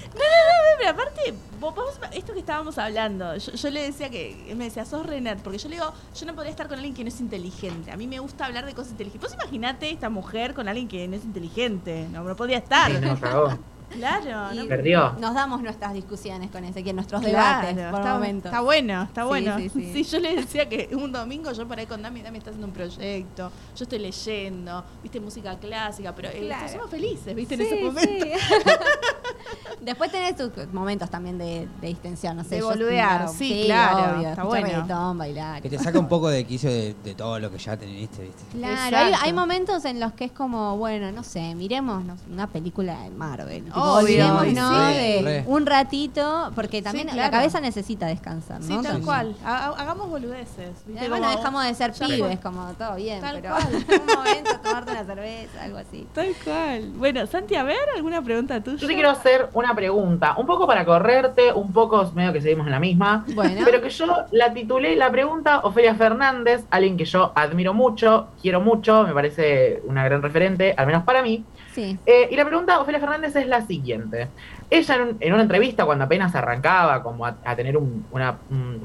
[0.79, 5.05] Pero aparte, vos- vos- esto que estábamos hablando, yo, le decía que, me decía, sos
[5.05, 7.21] re nerd, porque yo le digo, yo no podría estar con alguien que no es
[7.21, 7.91] inteligente.
[7.91, 9.31] A mí me gusta hablar de cosas inteligentes.
[9.31, 12.91] Vos imaginate esta mujer con alguien que no es inteligente, no, no podría estar.
[12.91, 13.72] Sí, no.
[13.97, 15.13] Claro, no- Y Perdió.
[15.21, 18.45] Nos damos nuestras discusiones con Ezequiel, nuestros Claro, debates por está, momentos.
[18.47, 19.59] está bueno, está Sí, bueno.
[19.59, 20.03] sí, sí.
[20.05, 22.73] yo le decía que un domingo yo por ahí con Dami, Dami está haciendo un
[22.73, 26.69] proyecto, yo estoy leyendo, viste, música clásica, pero eh, Claro.
[26.73, 28.25] somos felices, viste, en ese momento.
[28.25, 28.33] sí.
[29.81, 32.57] Después tenés tus momentos también de, de distensión, no sé.
[32.57, 34.67] De boludear, sí, claro, obvio, está bueno.
[34.67, 35.61] reggaetón, bailar.
[35.63, 38.43] Que te saca un poco de quicio de, de todo lo que ya teniste, ¿viste?
[38.57, 43.01] Claro, hay, hay momentos en los que es como, bueno, no sé, miremos una película
[43.03, 43.65] de Marvel.
[43.65, 44.71] Tipo, Olvidémonos, y ¿no?
[44.89, 44.95] sí.
[44.95, 45.45] de Re.
[45.47, 47.23] un ratito, porque también claro.
[47.23, 48.67] la cabeza necesita descansar, ¿no?
[48.67, 49.05] Sí, tal También.
[49.05, 49.37] cual.
[49.45, 50.71] Ha- ha- hagamos boludeces.
[50.87, 50.99] Y ¿viste?
[51.01, 53.69] además Como- no dejamos de ser Ya pibes, como todo bien, Tal pero cual.
[53.89, 56.07] en un momento tomarte una cerveza, algo así.
[56.15, 56.91] Tal cual.
[56.97, 58.77] Bueno, Santi, a ver, ¿alguna pregunta tuya?
[58.79, 62.67] Yo te quiero hacer una pregunta, un poco para correrte, un poco medio que seguimos
[62.67, 63.63] en la misma, Bueno.
[63.65, 68.61] pero que yo la titulé la pregunta Ofelia Fernández, alguien que yo admiro mucho, quiero
[68.61, 71.45] mucho, me parece una gran referente, al menos para mí.
[71.75, 71.99] Sí.
[72.05, 74.29] Eh, y la pregunta Ofelia Fernández es la siguiente.
[74.71, 78.37] Ella en, un- en una entrevista cuando apenas arrancaba como a, a tener un, una-
[78.51, 78.81] un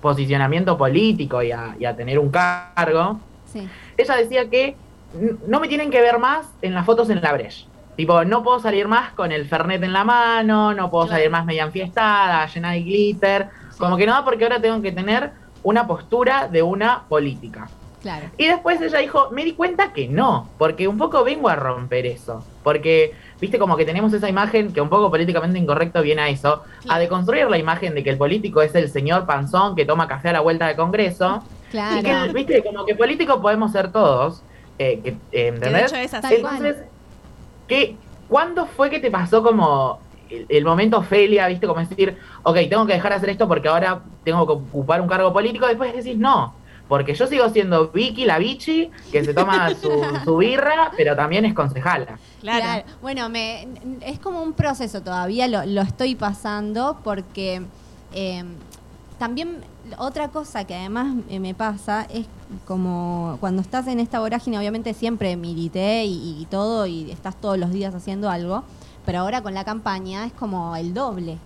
[0.00, 3.18] posicionamiento, político y a, y a tener un cargo,
[3.52, 3.68] Sí.
[3.96, 4.76] ella decía que
[5.48, 7.66] no me tienen que ver más en las fotos en la brecha.
[7.96, 11.18] Tipo, no puedo salir más con el Fernet en la mano, no puedo Claro.
[11.18, 13.48] salir más media enfiestada, llena de glitter.
[13.78, 15.32] Como que no, porque ahora tengo que tener
[15.64, 17.68] una postura de una política.
[18.02, 18.26] Claro.
[18.38, 22.06] Y después ella dijo, me di cuenta que no, porque un poco vengo a romper
[22.06, 22.42] eso.
[22.62, 26.62] Porque, viste, como que tenemos esa imagen que un poco políticamente incorrecto viene a eso,
[26.78, 27.00] a Claro.
[27.00, 30.32] deconstruir la imagen de que el político es el señor panzón que toma café a
[30.32, 31.42] la vuelta del Congreso.
[31.68, 32.32] Y que, Claro.
[32.32, 34.42] viste, como que político podemos ser todos.
[34.78, 35.92] eh, que, eh, Que de ¿Entendés?
[35.92, 36.22] hecho es así.
[36.22, 36.56] Tal cual.
[36.56, 36.84] Entonces,
[37.68, 37.96] ¿qué,
[38.28, 42.86] ¿cuándo fue que te pasó como el, el momento Ofelia, viste, como decir, ok, tengo
[42.86, 45.66] que dejar de hacer esto porque ahora tengo que ocupar un cargo político?
[45.66, 46.54] Después decís, no,
[46.90, 49.88] porque yo sigo siendo Vicky, la bichi, que se toma su,
[50.24, 52.18] su birra, pero también es concejala.
[52.40, 52.84] Claro.
[53.00, 53.68] Bueno, me,
[54.00, 57.62] es como un proceso todavía, lo, lo estoy pasando porque
[58.12, 58.42] eh,
[59.20, 59.58] también
[59.98, 62.26] otra cosa que además eh, me pasa es
[62.66, 67.56] como cuando estás en esta vorágine, obviamente siempre milité y, y todo y estás todos
[67.56, 68.64] los días haciendo algo,
[69.06, 71.38] pero ahora con la campaña es como el doble.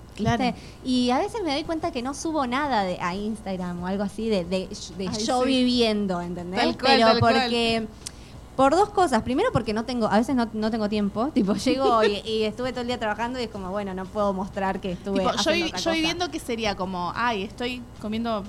[0.85, 4.05] Y a veces me doy cuenta que no subo nada de, a Instagram o algo
[4.05, 5.49] así de, de, de Ay, yo sí.
[5.49, 6.61] viviendo, ¿entendés?
[6.61, 7.35] Tal cual, pero tal cual.
[7.35, 7.87] porque
[8.57, 9.23] por dos cosas.
[9.23, 11.29] Primero porque no tengo, a veces no, no tengo tiempo.
[11.35, 14.33] Tipo, llego y, y estuve todo el día trabajando y es como, bueno, no puedo
[14.33, 15.91] mostrar que estuve Tipo, yo, haciendo otra yo cosa.
[15.93, 18.45] viviendo que sería como, ay, estoy comiendo.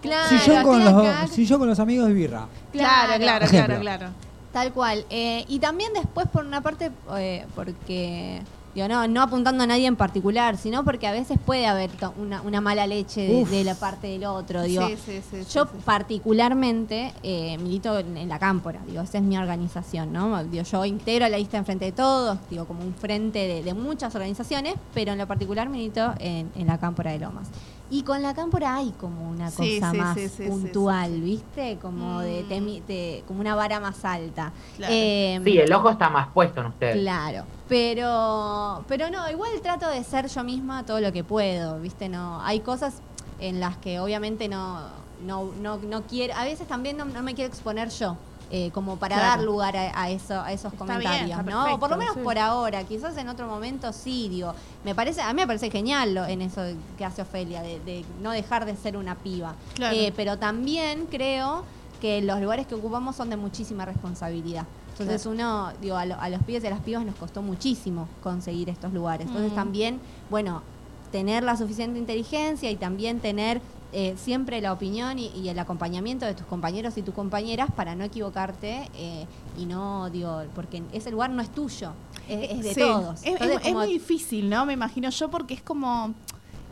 [0.00, 2.48] Claro, Si yo, con los, si yo con los amigos de birra.
[2.72, 4.06] Claro, claro, claro, claro.
[4.52, 5.06] Tal cual.
[5.10, 8.42] Eh, y también después, por una parte, eh, porque,
[8.74, 12.14] digo, no, no apuntando a nadie en particular, sino porque a veces puede haber to-
[12.18, 14.62] una, una mala leche de, la parte del otro.
[14.62, 15.36] Digo, sí, sí, sí.
[15.52, 15.78] Yo sí, sí.
[15.84, 20.42] particularmente eh, milito en, en la Cámpora, digo, esa es mi organización, ¿no?
[20.44, 24.14] Digo, yo integro la lista Enfrente de Todos, digo, como un frente de, de muchas
[24.14, 27.48] organizaciones, pero en lo particular milito en, en la Cámpora de Lomas.
[27.92, 31.10] Y con la Cámpora hay como una Sí, cosa sí, más sí, sí, sí, puntual,
[31.10, 31.20] sí, sí.
[31.20, 31.78] ¿viste?
[31.78, 32.86] Como de, Mm.
[32.86, 34.50] de- como una vara más alta.
[34.78, 34.94] Claro.
[34.96, 36.96] Eh, Sí, el ojo está más puesto en ustedes.
[37.02, 42.08] Claro, pero pero no, igual trato de ser yo misma todo lo que puedo, ¿viste?
[42.08, 42.94] No, hay cosas
[43.40, 44.80] en las que obviamente no
[45.26, 48.16] no no, no quiero, a veces también no, no me quiero exponer yo.
[48.54, 49.30] Eh, como para Claro.
[49.38, 51.62] dar lugar a, a eso, a esos Está bien, comentarios, está ¿no?
[51.64, 52.20] perfecto, Por lo menos sí.
[52.22, 54.52] por ahora, quizás en otro momento sí, digo,
[54.84, 56.60] me parece, a mí me parece genial lo- en eso
[56.98, 59.54] que hace Ofelia, de, de no dejar de ser una piba.
[59.74, 59.96] Claro.
[59.96, 61.64] Eh, pero también creo
[62.00, 64.66] que los lugares que ocupamos son de muchísima responsabilidad.
[64.90, 68.06] Entonces uno, digo, a, lo- a los pibes y a las pibas nos costó muchísimo
[68.22, 69.26] conseguir estos lugares.
[69.28, 69.54] Entonces Mm.
[69.54, 70.62] también, bueno,
[71.10, 73.62] tener la suficiente inteligencia y también tener
[73.92, 77.94] eh, siempre la opinión y, y el acompañamiento de tus compañeros y tus compañeras para
[77.94, 79.26] no equivocarte eh,
[79.58, 81.92] y no, digo, porque ese lugar no es tuyo,
[82.28, 82.80] es, es de Sí.
[82.80, 83.20] todos.
[83.20, 84.64] Es, Entonces, es- es como- muy difícil, ¿no?
[84.66, 86.14] Me imagino yo, porque es como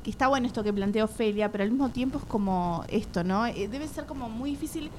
[0.02, 3.44] que está bueno esto que planteó Ofelia, pero al mismo tiempo es como esto, ¿no?
[3.46, 4.90] Eh, debe ser como muy difícil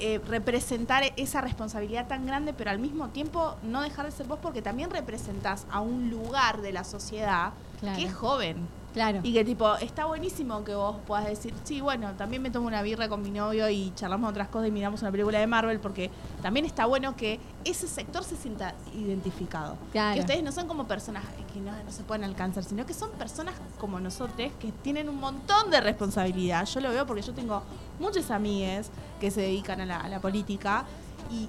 [0.00, 4.40] eh, representar esa responsabilidad tan grande, pero al mismo tiempo no dejar de ser vos,
[4.42, 7.96] porque también representás a un lugar de la sociedad Claro.
[7.98, 8.56] que es joven.
[8.92, 9.20] Claro.
[9.22, 12.82] Y que tipo, está buenísimo que vos puedas decir, sí, bueno, también me tomo una
[12.82, 16.10] birra con mi novio y charlamos otras cosas y miramos una película de Marvel, porque
[16.42, 19.76] también está bueno que ese sector se sienta identificado.
[19.92, 20.14] Claro.
[20.14, 23.10] Que ustedes no son como personas que no, no se pueden alcanzar, sino que son
[23.12, 26.66] personas como nosotros que tienen un montón de responsabilidad.
[26.66, 27.62] Yo lo veo porque yo tengo
[27.98, 30.84] muchas amigas que se dedican a la, a la política
[31.30, 31.48] y, y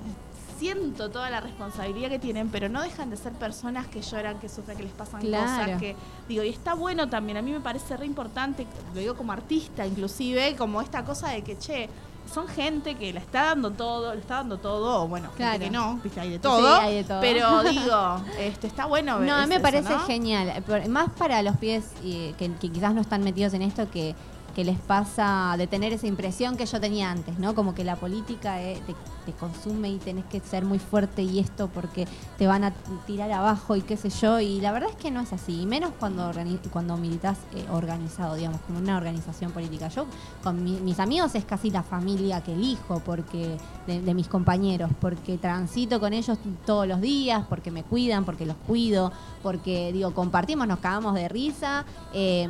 [0.63, 4.47] siento toda la responsabilidad que tienen, pero no dejan de ser personas que lloran, que
[4.47, 5.43] sufren, que les pasan Claro.
[5.43, 5.93] cosas, que
[6.29, 9.85] digo, y está bueno también, a mí me parece re importante, lo digo como artista
[9.85, 11.89] inclusive, como esta cosa de que, che,
[12.33, 15.59] son gente que la está dando todo, le está dando todo, o bueno, gente Claro.
[15.59, 17.19] que no, viste, hay de todo, Sí, hay de todo.
[17.19, 19.99] pero digo, este, está bueno ver No, a mí me eso, parece ¿no?
[20.05, 20.63] genial.
[20.87, 24.15] Más para los pies eh, que, que quizás no están metidos en esto, que,
[24.55, 27.55] que les pasa de tener esa impresión que yo tenía antes, ¿no?
[27.55, 31.69] Como que la política eh, te, consume y tenés que ser muy fuerte y esto
[31.69, 32.05] porque
[32.37, 32.71] te van a
[33.07, 34.39] tirar abajo y qué sé yo.
[34.39, 35.61] Y la verdad es que no es así.
[35.61, 36.31] Y menos cuando,
[36.71, 39.87] cuando militas eh, organizado, digamos, como una organización política.
[39.87, 40.05] Yo
[40.43, 44.91] con mi- mis amigos es casi la familia que elijo porque de, de mis compañeros,
[44.99, 49.11] porque transito con ellos todos los días, porque me cuidan, porque los cuido,
[49.41, 51.85] porque digo, compartimos, nos cagamos de risa.
[52.13, 52.47] eh,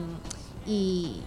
[0.66, 1.18] y,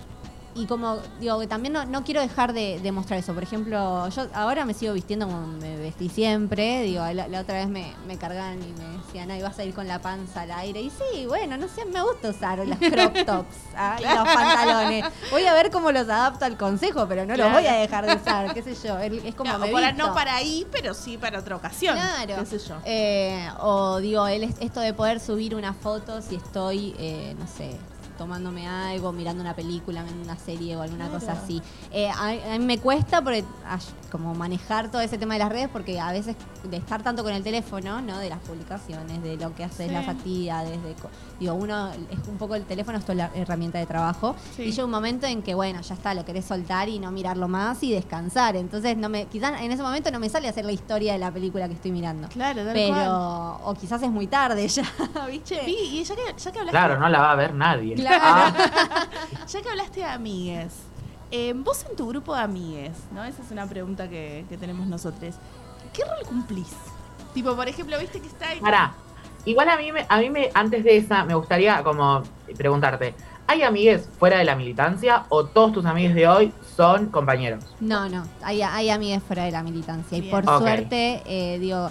[0.56, 3.34] y como digo, que también no, no quiero dejar de, de mostrar eso.
[3.34, 6.82] Por ejemplo, yo ahora me sigo vistiendo como me vestí siempre.
[6.82, 9.74] Digo, la, la otra vez me, me cargaban y me decían, ay, vas a ir
[9.74, 10.80] con la panza al aire.
[10.80, 15.04] Y sí, bueno, no sé, me gusta usar las crop tops ah, y los pantalones.
[15.30, 17.50] Voy a ver cómo los adapto al consejo, pero no Claro.
[17.50, 18.98] los voy a dejar de usar, qué sé yo.
[18.98, 21.96] Es como No, me para, no para ahí, pero sí para otra ocasión.
[21.96, 22.36] Claro.
[22.40, 22.76] qué sé yo.
[22.84, 27.76] Eh, o digo, el, esto de poder subir una foto si estoy, eh, no sé,
[28.16, 31.60] tomándome algo, mirando una película, viendo una serie o alguna cosa así.
[31.92, 33.78] Eh, a, a mí me cuesta porque, ay,
[34.10, 37.32] como manejar todo ese tema de las redes porque a veces de estar tanto con
[37.32, 38.18] el teléfono, ¿no?
[38.18, 39.92] De las publicaciones, de lo que haces, Sí.
[39.92, 43.78] las actividades, de, co- digo, uno es un poco el teléfono es toda la herramienta
[43.78, 44.62] de trabajo Sí.
[44.62, 47.46] y llega un momento en que, bueno, ya está, lo querés soltar y no mirarlo
[47.48, 48.56] más y descansar.
[48.56, 51.30] Entonces, no me, quizás en ese momento no me sale hacer la historia de la
[51.30, 52.28] película que estoy mirando.
[52.28, 53.60] Claro, tal Pero, cual.
[53.64, 54.84] o quizás es muy tarde ya,
[55.30, 55.60] ¿viste?
[55.66, 57.94] Vi, y ya que, ya que hablaste, Claro, no la va a ver nadie.
[57.94, 58.05] Claro.
[58.08, 59.06] Ah,
[59.48, 60.74] ya que hablaste de amigues,
[61.30, 63.24] eh, vos en tu grupo de amigues, ¿no?
[63.24, 65.34] Esa es una pregunta que, que tenemos nosotros.
[65.92, 66.74] ¿Qué rol cumplís?
[67.34, 68.60] Tipo, por ejemplo, viste que está ahí.
[68.60, 68.94] Pará.
[69.44, 72.22] Igual a mí, me, a mí me, antes de esa, me gustaría como
[72.56, 73.14] preguntarte,
[73.46, 77.64] ¿hay amigues fuera de la militancia o todos tus amigos de hoy son compañeros?
[77.78, 80.18] No, no, hay, hay amigues fuera de la militancia.
[80.18, 81.90] Y por suerte, eh, digo,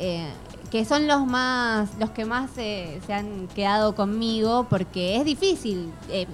[0.00, 0.28] eh,
[0.72, 5.92] que son los más, los que más eh, se han quedado conmigo, porque es difícil.
[6.08, 6.26] eh,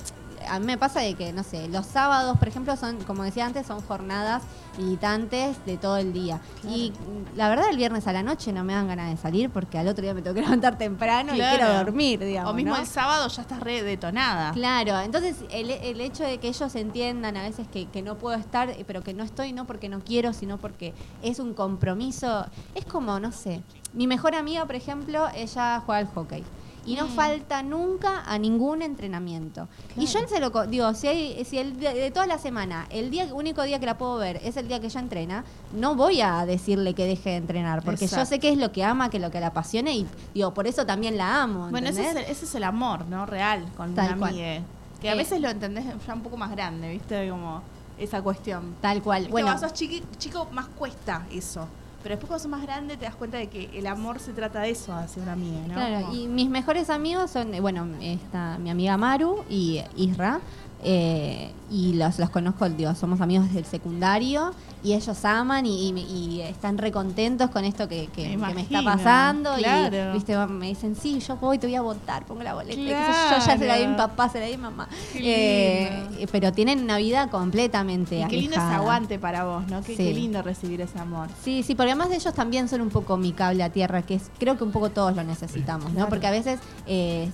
[0.51, 3.47] a mí me pasa de que, no sé, los sábados, por ejemplo, son, como decía
[3.47, 4.43] antes, son jornadas
[4.79, 6.41] militantes de todo el día.
[6.69, 6.93] Y
[7.37, 9.89] la verdad, el viernes a la noche no me dan ganas de salir porque al
[9.89, 11.55] otro día me tengo que levantar temprano Claro.
[11.55, 12.53] y quiero dormir, digamos.
[12.53, 12.81] o mismo ¿no?
[12.81, 14.53] el sábado ya estás re detonada.
[14.53, 18.37] Claro, entonces el, el hecho de que ellos entiendan a veces que, que no puedo
[18.37, 22.47] estar, eh, pero que no estoy no porque no quiero, sino porque es un compromiso,
[22.75, 26.45] es como, no sé, mi mejor amiga, por ejemplo, ella juega al hockey.
[26.89, 27.11] Y no Mm.
[27.11, 29.69] falta nunca a ningún entrenamiento.
[29.97, 33.29] Y yo se lo digo, si, hay, si el de toda la semana, el día
[33.33, 36.47] único día que la puedo ver es el día que ella entrena, no voy a
[36.47, 39.23] decirle que deje de entrenar, porque yo sé que es lo que ama, que es
[39.23, 41.69] lo que la apasiona y digo, por eso también la amo.
[41.71, 43.27] Bueno, ese es, el, ese es el amor, ¿no?
[43.27, 44.63] Real, con Tal una amiga.
[45.01, 45.17] Que a Eh.
[45.17, 47.29] veces lo entendés ya un poco más grande, ¿viste?
[47.29, 47.63] Como
[47.99, 48.77] esa cuestión.
[48.81, 49.21] Tal cual.
[49.23, 51.69] Viste, Bueno, cuando sos chiqui- chico, más cuesta eso.
[52.03, 54.61] Pero después cuando sos más grande te das cuenta de que el amor se trata
[54.61, 55.75] de eso hacia una amiga, ¿no?
[55.75, 60.41] Claro, Como- y mis mejores amigos son, bueno, está mi amiga Maru y Isra.
[60.85, 65.91] Eh, y los, los conozco, digo, somos amigos desde el secundario y ellos aman y,
[65.91, 69.55] y- y están recontentos con esto que, que- Me que me está pasando.
[69.57, 70.11] claro.
[70.11, 72.81] Y viste, me dicen, sí, yo voy, te voy a votar, pongo la boleta.
[72.81, 73.39] yo, Claro.
[73.41, 74.89] yo ya se la di a mi papá, se la di a mi mamá.
[75.17, 76.27] Eh, lindo.
[76.33, 79.81] pero tienen una vida completamente Y qué lindo ese aguante para vos, ¿no?
[79.83, 80.05] Qué, Sí.
[80.05, 81.29] qué lindo recibir ese amor.
[81.45, 84.15] Sí, sí, porque además de ellos también son un poco mi cable a tierra, que
[84.15, 85.95] es, creo que un poco todos lo necesitamos, ¿no?
[85.97, 86.09] Claro.
[86.09, 87.31] Porque a veces eh,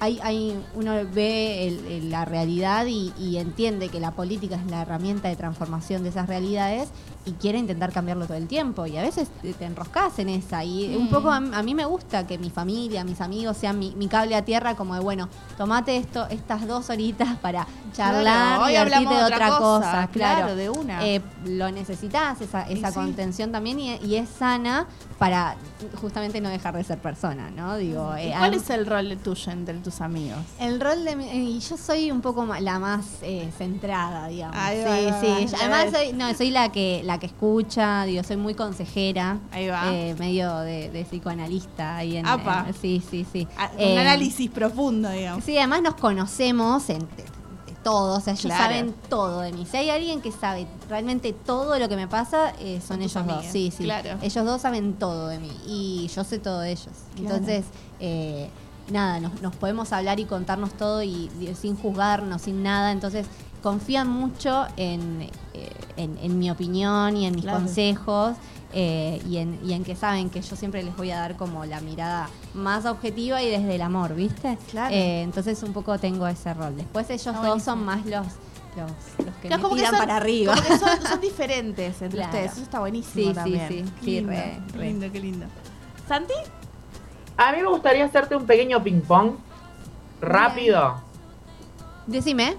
[0.00, 6.02] hay, uno ve la realidad y entiende que la política es la herramienta de transformación
[6.02, 6.88] de esas realidades
[7.28, 8.86] y quiere intentar cambiarlo todo el tiempo.
[8.86, 10.64] Y a veces te, te enroscas en esa.
[10.64, 13.94] Y un poco a, a mí me gusta que mi familia, mis amigos sean mi,
[13.96, 18.66] mi cable a tierra, como de, bueno, tomate esto, estas dos horitas para charlar, Claro,
[18.66, 19.58] divertirte hablamos de otra cosa.
[19.58, 21.06] cosa, Claro, claro, de una.
[21.06, 22.94] Eh, lo necesitas, esa, Y esa sí.
[22.94, 24.86] contención también, y, y es sana
[25.18, 25.56] para
[26.00, 27.76] justamente no dejar de ser persona, ¿no?
[27.76, 30.38] Digo, ¿Y eh, cuál es el rol tuyo entre tus amigos?
[30.60, 34.56] el rol de y yo soy un poco la más eh, centrada, digamos.
[34.70, 35.08] Sí,
[35.48, 35.56] sí.
[35.60, 39.38] Además soy, no, soy la que la que escucha, digo, soy muy consejera.
[39.52, 39.92] Ahí va.
[39.92, 42.66] eh, medio de, de psicoanalista ahí en, Apa.
[42.80, 43.46] sí, sí, sí.
[43.56, 45.44] Ah, Eh, un análisis profundo, digamos.
[45.44, 47.06] Sí, además nos conocemos en, de,
[47.66, 48.62] de todo, o sea, ellos Claro.
[48.62, 49.66] saben todo de mí.
[49.70, 53.44] Si hay alguien que sabe realmente todo lo que me pasa, eh, son ellos dos.
[53.44, 53.84] Sí, sí.
[53.84, 54.18] claro.
[54.22, 56.88] Ellos dos saben todo de mí y yo sé todo de ellos.
[57.16, 57.34] Claro.
[57.36, 57.64] Entonces,
[58.00, 58.48] eh,
[58.90, 62.90] nada, nos, nos podemos hablar y contarnos todo y, y sin juzgarnos, sin nada.
[62.92, 63.26] Entonces,
[63.62, 65.22] confían mucho en,
[65.54, 67.58] eh, en, en mi opinión y en mis Claro.
[67.60, 68.36] consejos.
[68.74, 71.64] eh, y, en, y en que saben que yo siempre les voy a dar como
[71.64, 74.58] la mirada más objetiva y desde el amor, ¿viste?
[74.70, 74.94] Claro.
[74.94, 76.76] Eh, entonces un poco tengo ese rol.
[76.76, 77.60] Después ellos dos buenísimo.
[77.60, 78.26] son más los,
[78.76, 78.90] los,
[79.24, 80.54] los que Claro, me tiran son, para arriba.
[80.54, 82.30] como que son, son diferentes entre Claro.
[82.30, 82.52] ustedes.
[82.52, 83.68] Eso está buenísimo Sí, sí, también.
[83.68, 83.84] sí.
[84.00, 84.84] Qué Sí, lindo, re, qué re.
[84.86, 85.46] lindo, qué lindo.
[86.06, 86.34] ¿Santi?
[87.38, 89.30] A mí me gustaría hacerte un pequeño ping-pong.
[90.20, 90.96] Rápido.
[92.06, 92.56] Decime.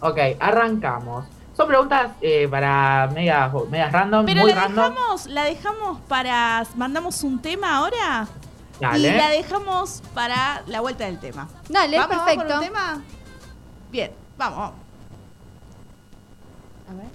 [0.00, 1.26] Ok, arrancamos.
[1.56, 4.92] Son preguntas eh, para medias, medias random, Pero muy la random.
[4.94, 6.64] dejamos, la dejamos para.
[6.76, 8.26] Mandamos un tema ahora.
[8.80, 9.08] Dale.
[9.08, 11.48] Y la dejamos para la vuelta del tema.
[11.68, 12.48] Dale, ¿Vamos, vamos perfecto.
[12.54, 13.02] con un tema?
[13.90, 14.74] Bien, vamos, vamos.
[16.88, 17.06] A ver.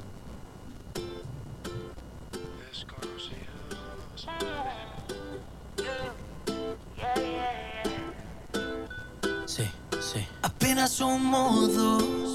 [9.46, 9.70] Sí,
[10.00, 10.26] sí.
[10.42, 12.35] Apenas somos dos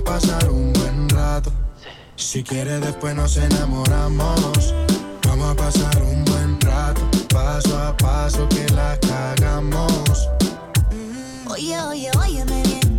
[0.00, 1.52] Vamos a pasar un buen rato.
[2.16, 4.74] Si quieres después nos enamoramos.
[5.26, 10.28] Vamos a pasar un buen rato, paso a paso que la cagamos.
[11.48, 12.89] Oye, oye, óyeme bien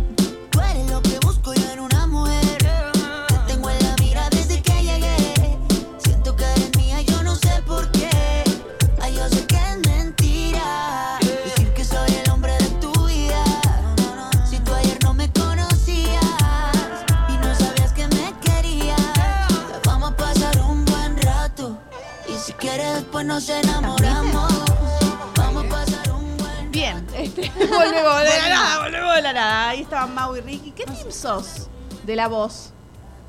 [28.02, 29.68] volvemos de la nada, volvemos de la nada.
[29.68, 30.72] Ahí estaban Mau y Ricky.
[30.72, 31.68] ¿Qué team sos
[32.04, 32.72] de la voz?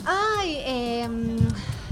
[0.05, 1.37] Ay, em,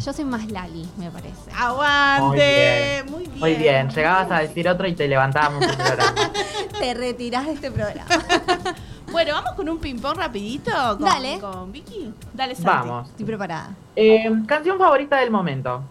[0.03, 1.51] yo soy más Lali, me parece.
[1.55, 3.03] Aguante.
[3.09, 3.39] Muy bien.
[3.39, 6.31] Muy bien, llegabas a decir otro y te levantábamos el programa.
[6.79, 8.09] Te retirás de este programa.
[9.11, 11.37] Bueno, vamos con un ping-pong rapidito con, Dale.
[11.37, 12.13] con Vicky.
[12.33, 12.69] Dale, Santi.
[12.69, 13.09] Vamos.
[13.09, 13.75] Estoy preparada.
[13.93, 15.83] Eh, canción favorita del momento.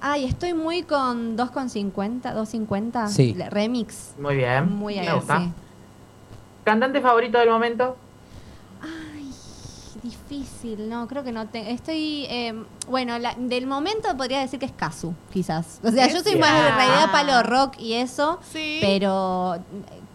[0.00, 3.06] Ay, estoy muy con 2,50, 2,50.
[3.06, 3.36] Sí.
[3.48, 4.14] Remix.
[4.18, 4.74] Muy bien.
[4.74, 5.38] Muy ahí, Me gusta.
[5.38, 5.52] sí.
[6.64, 7.96] ¿Cantante favorito del momento?
[8.82, 9.30] Ay,
[10.02, 11.68] difícil, no, creo que no tengo.
[11.68, 12.54] Estoy, eh,
[12.88, 15.80] bueno, la- del momento podría decir que es Kazu, quizás.
[15.84, 18.78] O sea, yo soy más de realidad palo rock y eso, Sí.
[18.80, 19.56] pero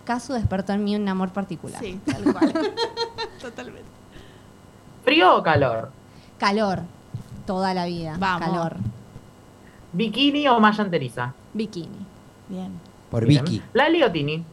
[0.06, 1.80] Kazu despertó en mí un amor particular.
[1.82, 2.54] Sí, tal cual.
[3.42, 3.90] Totalmente.
[5.04, 5.92] ¿Frío o calor?
[6.38, 6.82] Calor,
[7.46, 8.16] toda la vida.
[8.20, 8.48] Vamos.
[8.48, 8.76] Calor.
[9.94, 11.34] ¿Bikini o malla enteriza?
[11.54, 12.06] Bikini.
[12.50, 12.72] Bien.
[13.10, 13.44] Por Bien.
[13.44, 13.62] Vicky.
[13.74, 14.44] ¿Lali o Tini?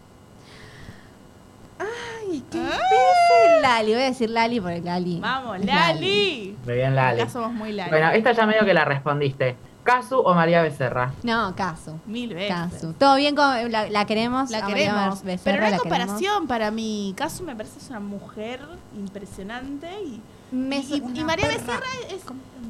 [2.34, 3.92] Ay, qué difícil, Lali.
[3.92, 5.20] Voy a decir Lali porque Lali.
[5.20, 6.56] Vamos, es Lali.
[6.64, 7.20] Muy bien, Lali.
[7.20, 7.90] Acá somos muy Lali.
[7.90, 9.56] Bueno, esta ya medio que la respondiste.
[9.84, 11.12] ¿Casu o María Becerra?
[11.22, 12.00] No, Kazu.
[12.06, 12.48] Mil veces.
[12.48, 12.94] Kazu.
[12.94, 14.50] Todo bien, con, la, la queremos.
[14.50, 15.22] La a María queremos.
[15.22, 15.82] Becerra, pero no hay queremos.
[15.82, 17.14] comparación para mí.
[17.16, 18.60] Casu me parece es una mujer
[18.96, 20.22] impresionante y,
[20.54, 21.48] Me y- María.
[21.48, 22.22] Becerra es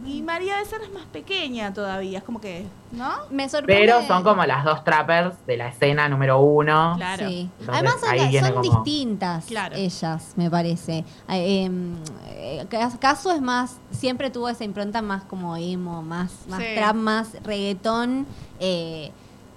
[0.06, 3.10] y María Becerra es más pequeña todavía, es como que, ¿no?
[3.30, 3.86] Me sorprende.
[3.86, 6.94] Pero son como las dos trappers de la escena número uno.
[6.96, 7.26] Claro.
[7.26, 7.48] Sí.
[7.60, 9.76] Entonces, Además son, ahí viene son como- distintas Claro.
[9.76, 11.04] ellas, me parece.
[11.30, 11.94] Eh, em,
[12.26, 16.66] eh, Cas- Casu es más, siempre tuvo esa impronta más como emo, más, más Sí.
[16.76, 18.26] trap, más reggaetón,
[18.60, 19.10] eh,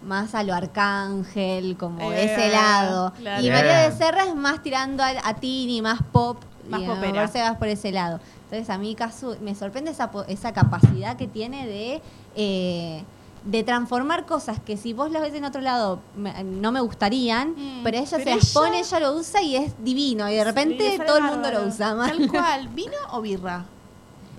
[0.04, 3.12] más a lo arcángel, como Eh, ese lado.
[3.20, 3.44] claro.
[3.44, 3.90] Y María.
[3.90, 6.38] Becerra es más tirando a, a Tini, más pop.
[6.70, 7.58] Más y popera.
[7.60, 8.20] por ese lado.
[8.46, 12.02] Entonces a mí Casu me sorprende esa, capacidad que tiene de...
[12.36, 13.04] eh,
[13.46, 17.52] de transformar cosas que si vos las ves en otro lado me- no me gustarían,
[17.52, 20.30] Mm, pero ella pero se las ella- pone, ella lo usa y es divino.
[20.30, 21.96] Y de repente todo el mundo lo usa.
[21.96, 22.12] más.
[22.12, 22.68] Tal cual.
[22.70, 23.64] ¿Vino o birra?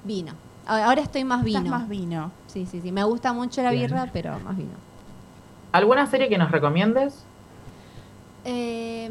[0.05, 0.33] Vino.
[0.67, 1.59] Ahora estoy más vino.
[1.61, 2.33] Estás más vino.
[2.49, 2.93] Sí, sí, sí.
[2.93, 3.85] Me gusta mucho la Bien.
[3.87, 4.73] birra, pero más vino.
[5.73, 7.15] ¿Alguna serie que nos recomiendes?
[8.45, 9.11] Eh,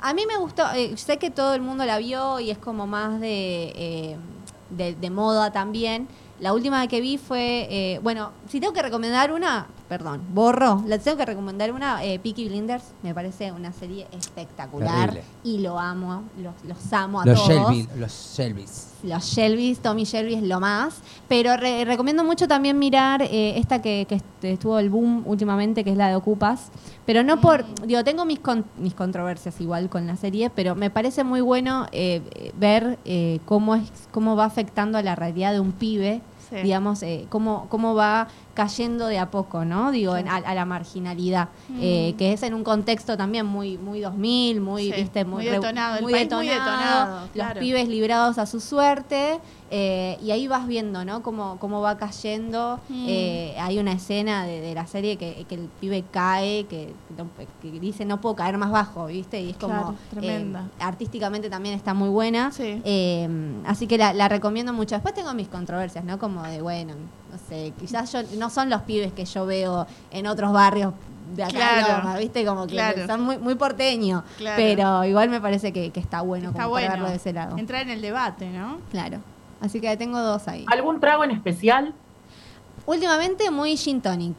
[0.00, 2.86] a mí me gustó, eh, sé que todo el mundo la vio y es como
[2.86, 4.16] más de, eh,
[4.70, 6.08] de, de moda también.
[6.40, 10.98] La última que vi fue, eh, bueno, si tengo que recomendar una, perdón, borro, la
[10.98, 15.24] tengo que recomendar una, eh, Peaky Blinders, me parece una serie espectacular Terrible.
[15.44, 17.48] y lo amo, los, los amo a Los todos.
[17.72, 18.84] Shelby, los Shelbys.
[19.04, 20.96] Los Shelbys, Tommy Shelby es lo más.
[21.28, 25.84] Pero re- recomiendo mucho también mirar eh, esta que, que est- estuvo el boom últimamente,
[25.84, 26.70] que es la de Ocupas.
[27.06, 27.64] Pero no por.
[27.86, 31.86] Digo, tengo mis, con- mis controversias igual con la serie, pero me parece muy bueno
[31.92, 36.20] eh, eh, ver eh, cómo, es, cómo va afectando a la realidad de un pibe.
[36.50, 36.56] Sí.
[36.56, 38.26] Digamos, eh, cómo, cómo va
[38.58, 39.92] cayendo de a poco, ¿no?
[39.92, 41.48] Digo, en- a, a la marginalidad.
[41.80, 42.16] eh, Mm.
[42.18, 45.96] que es en un contexto también muy, muy 2000, muy, Sí, viste, muy re- detonado,
[45.98, 49.38] el muy país muy detonado, detonado, Los pibes librados a su suerte.
[49.70, 51.22] eh, y ahí vas viendo, ¿no?
[51.22, 52.80] Cómo, cómo va cayendo.
[52.88, 53.04] Mm.
[53.06, 56.94] Eh, hay una escena de, de la serie que, que el pibe cae, que,
[57.60, 59.40] que dice no puedo caer más bajo, ¿viste?
[59.42, 59.74] Y es como.
[59.74, 60.60] Claro, tremenda.
[60.80, 62.50] eh, artísticamente también está muy buena.
[62.50, 62.80] Sí.
[62.82, 63.28] Eh,
[63.66, 64.94] así que la, la recomiendo mucho.
[64.94, 66.18] Después tengo mis controversias, ¿no?
[66.18, 66.94] Como de, bueno,
[67.30, 70.94] no sé, quizás yo no son los pibes que yo veo en otros barrios
[71.34, 71.98] de acá, de Claro.
[71.98, 72.44] Loma, ¿viste?
[72.46, 73.06] Como que Claro.
[73.06, 74.22] son muy, muy porteños.
[74.38, 74.56] Claro.
[74.56, 76.92] Pero igual me parece que, que está bueno Está como para bueno.
[77.02, 77.58] verlo de ese lado.
[77.58, 78.78] Entrar en el debate, ¿no?
[78.90, 79.18] Claro.
[79.60, 80.64] Así que tengo dos ahí.
[80.68, 81.92] ¿Algún trago en especial?
[82.86, 84.36] Últimamente muy gin tonic.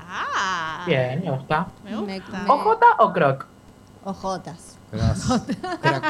[0.00, 0.82] Ah.
[0.86, 1.68] Bien, me gusta.
[1.84, 2.38] Me gusta.
[2.44, 3.46] Me- ¿OJ o croc?
[4.02, 4.48] Croc.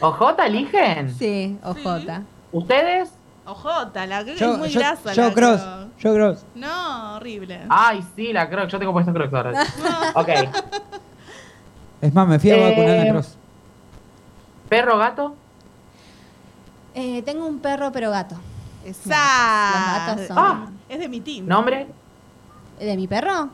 [0.00, 1.14] ¿OJ eligen?
[1.14, 2.22] Sí, ojota.
[2.52, 3.10] ¿Ustedes?
[3.46, 5.12] Ojota, la creo que Yo, es muy yo, grasa.
[5.12, 5.60] yo la cross.
[5.60, 5.88] croc.
[5.98, 6.44] Yo cross.
[6.54, 7.60] No, horrible.
[7.68, 8.68] Ay, sí, la croc.
[8.68, 9.64] Yo tengo puesto crocs ahora.
[10.14, 10.28] ok.
[12.00, 13.36] Es más, me fui a Eh, vacunar a cross.
[14.68, 15.34] ¿Perro gato?
[16.94, 18.36] Eh, tengo un perro pero gato.
[18.84, 19.70] Esa.
[19.74, 20.66] Los gatos son- Ah.
[20.88, 21.46] Es de mi team.
[21.46, 21.86] ¿Nombre?
[22.80, 23.48] ¿De mi perro?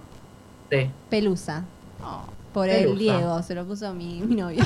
[0.71, 0.91] Sí.
[1.11, 1.65] Pelusa.
[2.05, 2.23] Oh.
[2.53, 2.97] Por el.
[2.99, 4.63] Diego, se lo puso mi, mi novio.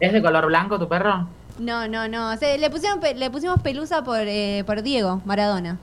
[0.00, 1.26] ¿Es de color blanco tu perro?
[1.58, 2.36] No, no, no.
[2.36, 5.78] Se- le, pusieron, pe- le pusimos pelusa por, eh, por Diego Maradona.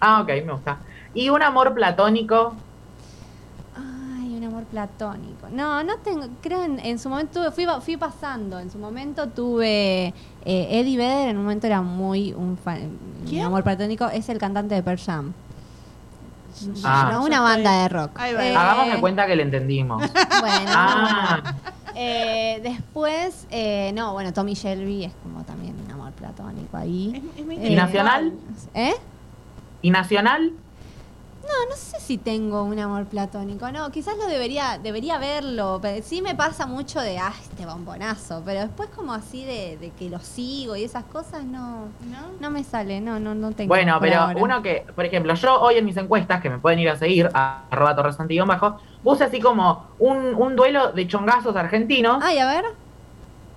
[0.00, 0.78] Ah, ok, me gusta.
[1.14, 2.54] Y un amor platónico.
[3.76, 5.48] Ay, un amor platónico.
[5.50, 6.26] No, no tengo.
[6.42, 8.58] Creo en, en su momento tuve- fui, fui pasando.
[8.58, 10.08] En su momento tuve
[10.44, 11.28] eh, Eddie Vedder.
[11.30, 12.98] En un momento era muy un, fan,
[13.44, 14.06] amor platónico.
[14.08, 15.32] Es el cantante de Pearl Jam.
[16.84, 17.10] Ah.
[17.12, 18.20] No, una Yo banda estoy- de rock.
[18.20, 20.02] Eh, Hagamos de cuenta que le entendimos.
[20.40, 20.70] Bueno.
[20.74, 21.42] Ah,
[22.02, 27.12] Eh, después, eh, no, bueno, Tommy Shelby es como también un amor platónico ahí.
[27.14, 28.32] Es, es muy Eh, ¿Y nacional?
[28.72, 28.94] ¿Eh?
[29.82, 30.50] ¿Y nacional?
[31.42, 33.70] No, no sé si tengo un amor platónico.
[33.70, 35.78] No, quizás lo debería, debería verlo.
[35.82, 38.40] Pero sí me pasa mucho de, ah, este bombonazo.
[38.46, 42.30] Pero después como así de, de que lo sigo y esas cosas, no, ¿No?
[42.40, 43.02] no me sale.
[43.02, 43.68] No, no, no tengo.
[43.68, 44.40] Bueno, pero ahora.
[44.40, 47.28] uno que, por ejemplo, yo hoy en mis encuestas, que me pueden ir a seguir,
[47.34, 47.92] a arroba
[48.46, 52.18] bajo, puse así como un, un duelo de chongazos argentinos.
[52.22, 52.64] Ay, a ver.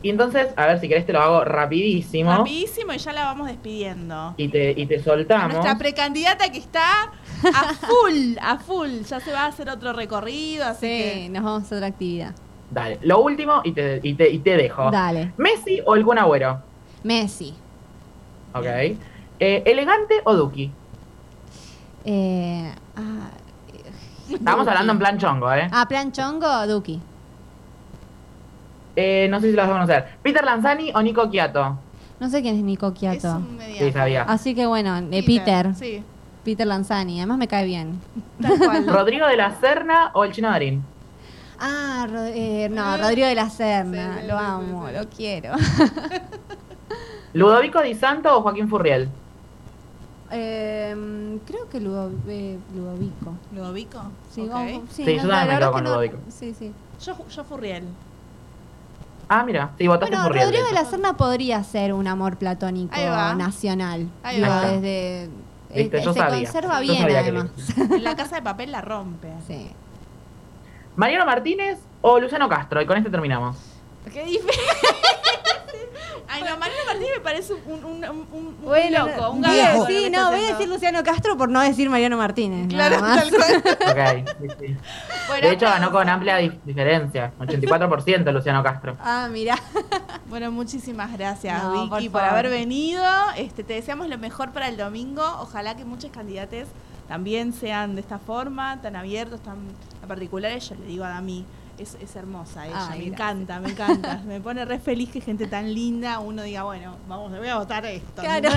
[0.02, 2.30] Y entonces, a ver si querés te lo hago rapidísimo.
[2.30, 4.34] Rapidísimo y ya la vamos despidiendo.
[4.36, 5.54] y te, y te A soltamos.
[5.54, 7.04] Nuestra precandidata que está
[7.44, 9.02] a full, a full.
[9.08, 12.34] Ya se va a hacer otro recorrido, así Sí, nos vamos a otra actividad.
[12.70, 14.92] Dale, lo último y te, y te, y te dejo.
[14.92, 15.32] Dale.
[15.38, 16.60] ¿Messi o Kun Agüero?
[17.04, 17.54] Messi.
[18.54, 18.66] Ok.
[18.66, 20.70] Eh, ¿Elegante o Duki?
[22.06, 23.30] Eh, ah,
[24.34, 25.68] Estamos hablando en plan chongo, ¿eh?
[25.72, 27.00] Ah, plan chongo, Duki.
[28.96, 30.06] Eh, No sé si lo vas a conocer.
[30.22, 31.78] ¿Peter Lanzani o Nico Quiato?
[32.20, 33.38] No sé quién es Nico que es Quiato.
[33.38, 33.86] un mediano.
[33.88, 34.24] Sí, sabía.
[34.24, 35.74] Así que bueno, de Peter.
[35.76, 36.04] Sí,
[36.44, 37.20] Peter Lanzani.
[37.20, 38.00] Además me cae bien.
[38.42, 38.88] tal cual.
[38.88, 40.84] ¿Rodrigo de la Serna o el Chino Darín?
[41.60, 44.16] Ah, eh, no, Rodrigo de la Serna.
[44.16, 45.00] Sí, sí, lo sí, amo, sí, sí.
[45.00, 45.54] lo quiero.
[47.34, 49.10] ¿Ludovico Di Santo o Joaquín Furriel?
[50.36, 53.34] Eh, creo que Ludo- eh, Ludovico.
[53.54, 54.02] ¿Ludovico?
[54.32, 56.18] Sí, vamos- sí, Sí, yo también me quedo con no- Ludovico.
[56.30, 56.74] Sí, sí.
[57.02, 57.84] Yo, yo Furriel.
[59.30, 60.46] Ah, mira, sí, votaste Bueno, Furriel.
[60.48, 60.86] Rodrigo de de la.
[60.90, 63.36] Serna podría ser un amor platónico Ahí va.
[63.36, 64.10] nacional.
[64.24, 64.62] Ahí Digo, va.
[64.68, 65.30] desde.
[65.74, 66.44] Viste, eh, yo se sabía.
[66.44, 67.48] conserva Yo bien, sabía que además.
[67.78, 69.30] En la casa de papel la rompe.
[69.48, 69.70] Sí.
[70.96, 72.82] ¿Mariano Martínez o Luciano Castro?
[72.82, 73.56] Y con este terminamos.
[74.12, 74.50] Qué difícil.
[76.36, 79.72] Ay, no, Mariano Martínez me parece un, un, un, un Bueno, loco, un voy a-
[79.74, 79.86] gago.
[79.86, 82.68] sí, no, voy a decir Luciano Castro por no decir Mariano Martínez.
[82.70, 83.64] Claro, tal cual.
[84.24, 84.78] Ok, sí, sí.
[85.28, 87.32] Bueno, De hecho, ganó con amplia dif- diferencia.
[87.40, 88.98] 84% Luciano Castro.
[89.00, 89.56] Ah, mira.
[90.28, 93.04] Bueno, muchísimas gracias, No, Vicky, por por, haber venido.
[93.38, 95.22] Este, te deseamos lo mejor para el domingo.
[95.42, 96.70] Ojalá que muchos candidatos
[97.08, 99.58] también sean de esta forma, tan abiertos, tan
[100.08, 100.68] particulares.
[100.70, 101.46] Yo le digo a Dami,
[101.78, 103.14] es, es hermosa ella, Ay, me gracias.
[103.14, 104.22] encanta, me encanta.
[104.26, 107.58] me pone re feliz que gente tan linda, uno diga, bueno, vamos, le voy a
[107.58, 108.22] votar esto.
[108.22, 108.50] Claro.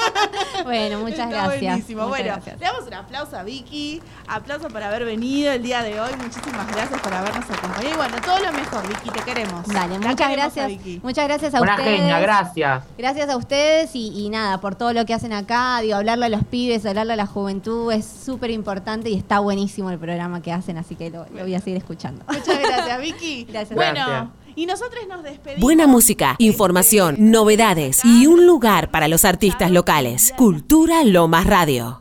[0.64, 1.60] bueno, muchas Está gracias.
[1.60, 2.06] buenísimo.
[2.06, 2.60] Muchas bueno, gracias.
[2.60, 6.10] le damos un aplauso a Vicky, aplauso por haber venido el día de hoy.
[6.22, 7.88] Muchísimas gracias por habernos acompañado.
[7.94, 9.66] Y bueno, todo lo mejor, Vicky, te queremos.
[9.66, 11.02] Dale, La muchas queremos gracias.
[11.02, 11.98] Muchas gracias a Una ustedes.
[12.00, 12.84] genia, gracias.
[12.98, 16.28] Gracias a ustedes y, y nada, por todo lo que hacen acá, digo, hablarle a
[16.28, 20.52] los pibes, hablarle a la juventud, es súper importante y está buenísimo el programa que
[20.52, 22.24] hacen, así que lo, lo voy a seguir escuchando.
[22.50, 23.44] Muchas gracias, Vicky.
[23.44, 23.74] Gracias.
[23.74, 24.28] Bueno, Gracias.
[24.56, 25.60] y nosotros nos despedimos.
[25.60, 30.34] Buena música, información, novedades y un lugar para los artistas locales.
[30.36, 31.99] Cultura Lomas Radio.